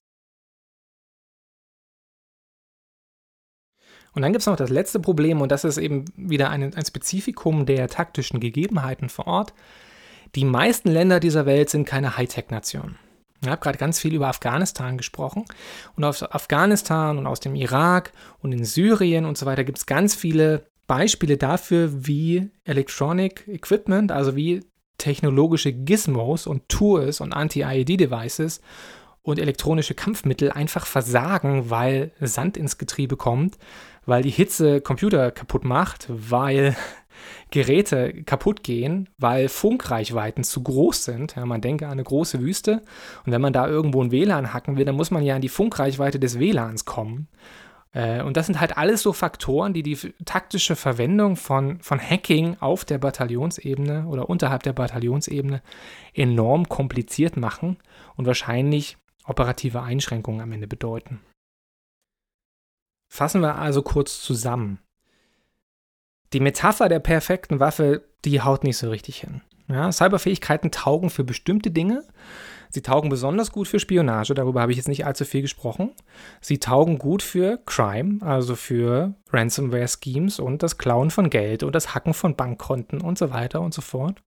Und 4.13 4.23
dann 4.23 4.31
gibt 4.31 4.41
es 4.41 4.47
noch 4.47 4.55
das 4.55 4.71
letzte 4.71 4.99
Problem, 4.99 5.41
und 5.41 5.51
das 5.51 5.63
ist 5.63 5.77
eben 5.77 6.05
wieder 6.15 6.49
ein, 6.49 6.73
ein 6.73 6.85
Spezifikum 6.85 7.67
der 7.67 7.87
taktischen 7.87 8.39
Gegebenheiten 8.39 9.09
vor 9.09 9.27
Ort. 9.27 9.53
Die 10.33 10.45
meisten 10.45 10.89
Länder 10.89 11.19
dieser 11.19 11.45
Welt 11.45 11.69
sind 11.69 11.85
keine 11.85 12.17
Hightech-Nationen. 12.17 12.97
Ich 13.47 13.51
habe 13.51 13.61
gerade 13.61 13.77
ganz 13.77 13.99
viel 13.99 14.13
über 14.13 14.27
Afghanistan 14.27 14.97
gesprochen. 14.97 15.45
Und 15.95 16.03
aus 16.03 16.21
Afghanistan 16.21 17.17
und 17.17 17.27
aus 17.27 17.39
dem 17.39 17.55
Irak 17.55 18.11
und 18.39 18.51
in 18.51 18.65
Syrien 18.65 19.25
und 19.25 19.37
so 19.37 19.45
weiter 19.45 19.63
gibt 19.63 19.77
es 19.77 19.85
ganz 19.85 20.15
viele 20.15 20.67
Beispiele 20.85 21.37
dafür, 21.37 22.05
wie 22.07 22.49
Electronic 22.65 23.47
Equipment, 23.47 24.11
also 24.11 24.35
wie 24.35 24.65
technologische 24.97 25.71
Gizmos 25.71 26.47
und 26.47 26.67
Tools 26.69 27.21
und 27.21 27.33
Anti-IED-Devices 27.33 28.61
und 29.21 29.39
elektronische 29.39 29.93
Kampfmittel 29.93 30.51
einfach 30.51 30.85
versagen, 30.85 31.69
weil 31.69 32.11
Sand 32.19 32.57
ins 32.57 32.77
Getriebe 32.77 33.17
kommt, 33.17 33.57
weil 34.05 34.23
die 34.23 34.29
Hitze 34.29 34.81
Computer 34.81 35.31
kaputt 35.31 35.65
macht, 35.65 36.07
weil 36.09 36.75
Geräte 37.51 38.23
kaputt 38.23 38.63
gehen, 38.63 39.09
weil 39.17 39.49
Funkreichweiten 39.49 40.43
zu 40.43 40.63
groß 40.63 41.05
sind. 41.05 41.35
Ja, 41.35 41.45
man 41.45 41.61
denke 41.61 41.85
an 41.85 41.93
eine 41.93 42.03
große 42.03 42.39
Wüste 42.39 42.81
und 43.25 43.31
wenn 43.31 43.41
man 43.41 43.53
da 43.53 43.67
irgendwo 43.67 44.01
ein 44.01 44.11
WLAN 44.11 44.53
hacken 44.53 44.77
will, 44.77 44.85
dann 44.85 44.95
muss 44.95 45.11
man 45.11 45.23
ja 45.23 45.35
an 45.35 45.41
die 45.41 45.49
Funkreichweite 45.49 46.19
des 46.19 46.39
WLANs 46.39 46.85
kommen. 46.85 47.27
Äh, 47.93 48.21
und 48.21 48.37
das 48.37 48.45
sind 48.45 48.59
halt 48.59 48.77
alles 48.77 49.01
so 49.01 49.13
Faktoren, 49.13 49.73
die 49.73 49.83
die 49.83 49.97
taktische 50.25 50.75
Verwendung 50.75 51.35
von, 51.35 51.81
von 51.81 51.99
Hacking 51.99 52.57
auf 52.59 52.85
der 52.85 52.97
Bataillonsebene 52.97 54.05
oder 54.07 54.29
unterhalb 54.29 54.63
der 54.63 54.73
Bataillonsebene 54.73 55.61
enorm 56.13 56.69
kompliziert 56.69 57.37
machen 57.37 57.77
und 58.15 58.27
wahrscheinlich 58.27 58.97
operative 59.25 59.81
Einschränkungen 59.81 60.41
am 60.41 60.51
Ende 60.51 60.67
bedeuten. 60.67 61.21
Fassen 63.09 63.41
wir 63.41 63.55
also 63.55 63.81
kurz 63.81 64.21
zusammen 64.21 64.79
die 66.33 66.39
Metapher 66.39 66.89
der 66.89 66.99
perfekten 66.99 67.59
Waffe, 67.59 68.03
die 68.25 68.41
haut 68.41 68.63
nicht 68.63 68.77
so 68.77 68.89
richtig 68.89 69.21
hin. 69.21 69.41
Ja, 69.69 69.91
Cyberfähigkeiten 69.91 70.71
taugen 70.71 71.09
für 71.09 71.23
bestimmte 71.23 71.71
Dinge. 71.71 72.03
Sie 72.69 72.81
taugen 72.81 73.09
besonders 73.09 73.51
gut 73.51 73.67
für 73.67 73.79
Spionage, 73.79 74.33
darüber 74.33 74.61
habe 74.61 74.71
ich 74.71 74.77
jetzt 74.77 74.89
nicht 74.89 75.05
allzu 75.05 75.23
viel 75.23 75.41
gesprochen. 75.41 75.91
Sie 76.41 76.59
taugen 76.59 76.97
gut 76.99 77.23
für 77.23 77.57
Crime, 77.65 78.19
also 78.21 78.55
für 78.55 79.13
Ransomware-Schemes 79.31 80.39
und 80.39 80.63
das 80.63 80.77
Klauen 80.77 81.09
von 81.09 81.29
Geld 81.29 81.63
und 81.63 81.73
das 81.73 81.95
Hacken 81.95 82.13
von 82.13 82.35
Bankkonten 82.35 83.01
und 83.01 83.17
so 83.17 83.31
weiter 83.31 83.61
und 83.61 83.73
so 83.73 83.81
fort. 83.81 84.21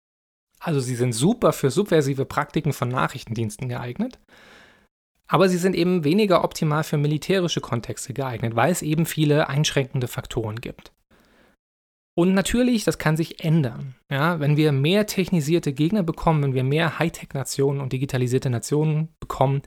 Also 0.59 0.81
sie 0.81 0.95
sind 0.95 1.13
super 1.13 1.53
für 1.53 1.71
subversive 1.71 2.25
Praktiken 2.25 2.73
von 2.73 2.89
Nachrichtendiensten 2.89 3.69
geeignet. 3.69 4.19
Aber 5.27 5.49
sie 5.49 5.59
sind 5.59 5.77
eben 5.77 6.05
weniger 6.05 6.43
optimal 6.45 6.83
für 6.83 6.97
militärische 6.97 7.61
Kontexte 7.61 8.13
geeignet, 8.13 8.57
weil 8.57 8.73
es 8.73 8.83
eben 8.83 9.07
viele 9.07 9.49
einschränkende 9.49 10.09
Faktoren 10.09 10.61
gibt. 10.61 10.93
Und 12.21 12.35
natürlich, 12.35 12.85
das 12.85 12.99
kann 12.99 13.17
sich 13.17 13.43
ändern. 13.43 13.95
Ja, 14.11 14.41
wenn 14.41 14.59
wir 14.59 14.73
mehr 14.73 15.07
technisierte 15.07 15.73
Gegner 15.73 16.03
bekommen, 16.03 16.43
wenn 16.43 16.53
wir 16.53 16.65
mehr 16.65 16.99
Hightech-Nationen 16.99 17.81
und 17.81 17.95
digitalisierte 17.95 18.51
Nationen 18.51 19.09
bekommen, 19.21 19.63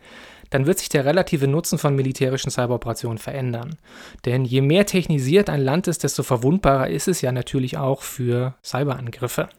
dann 0.52 0.68
wird 0.68 0.78
sich 0.78 0.90
der 0.90 1.04
relative 1.04 1.48
Nutzen 1.48 1.80
von 1.80 1.96
militärischen 1.96 2.52
Cyberoperationen 2.52 3.18
verändern. 3.18 3.78
Denn 4.26 4.46
je 4.46 4.62
mehr 4.62 4.86
technisiert 4.86 5.50
ein 5.50 5.62
Land 5.62 5.88
ist, 5.88 6.04
desto 6.04 6.22
verwundbarer 6.22 6.92
ist 6.92 7.08
es 7.08 7.22
ja 7.22 7.32
natürlich 7.32 7.80
auch 7.80 8.04
für 8.04 8.54
Cyberangriffe. 8.64 9.50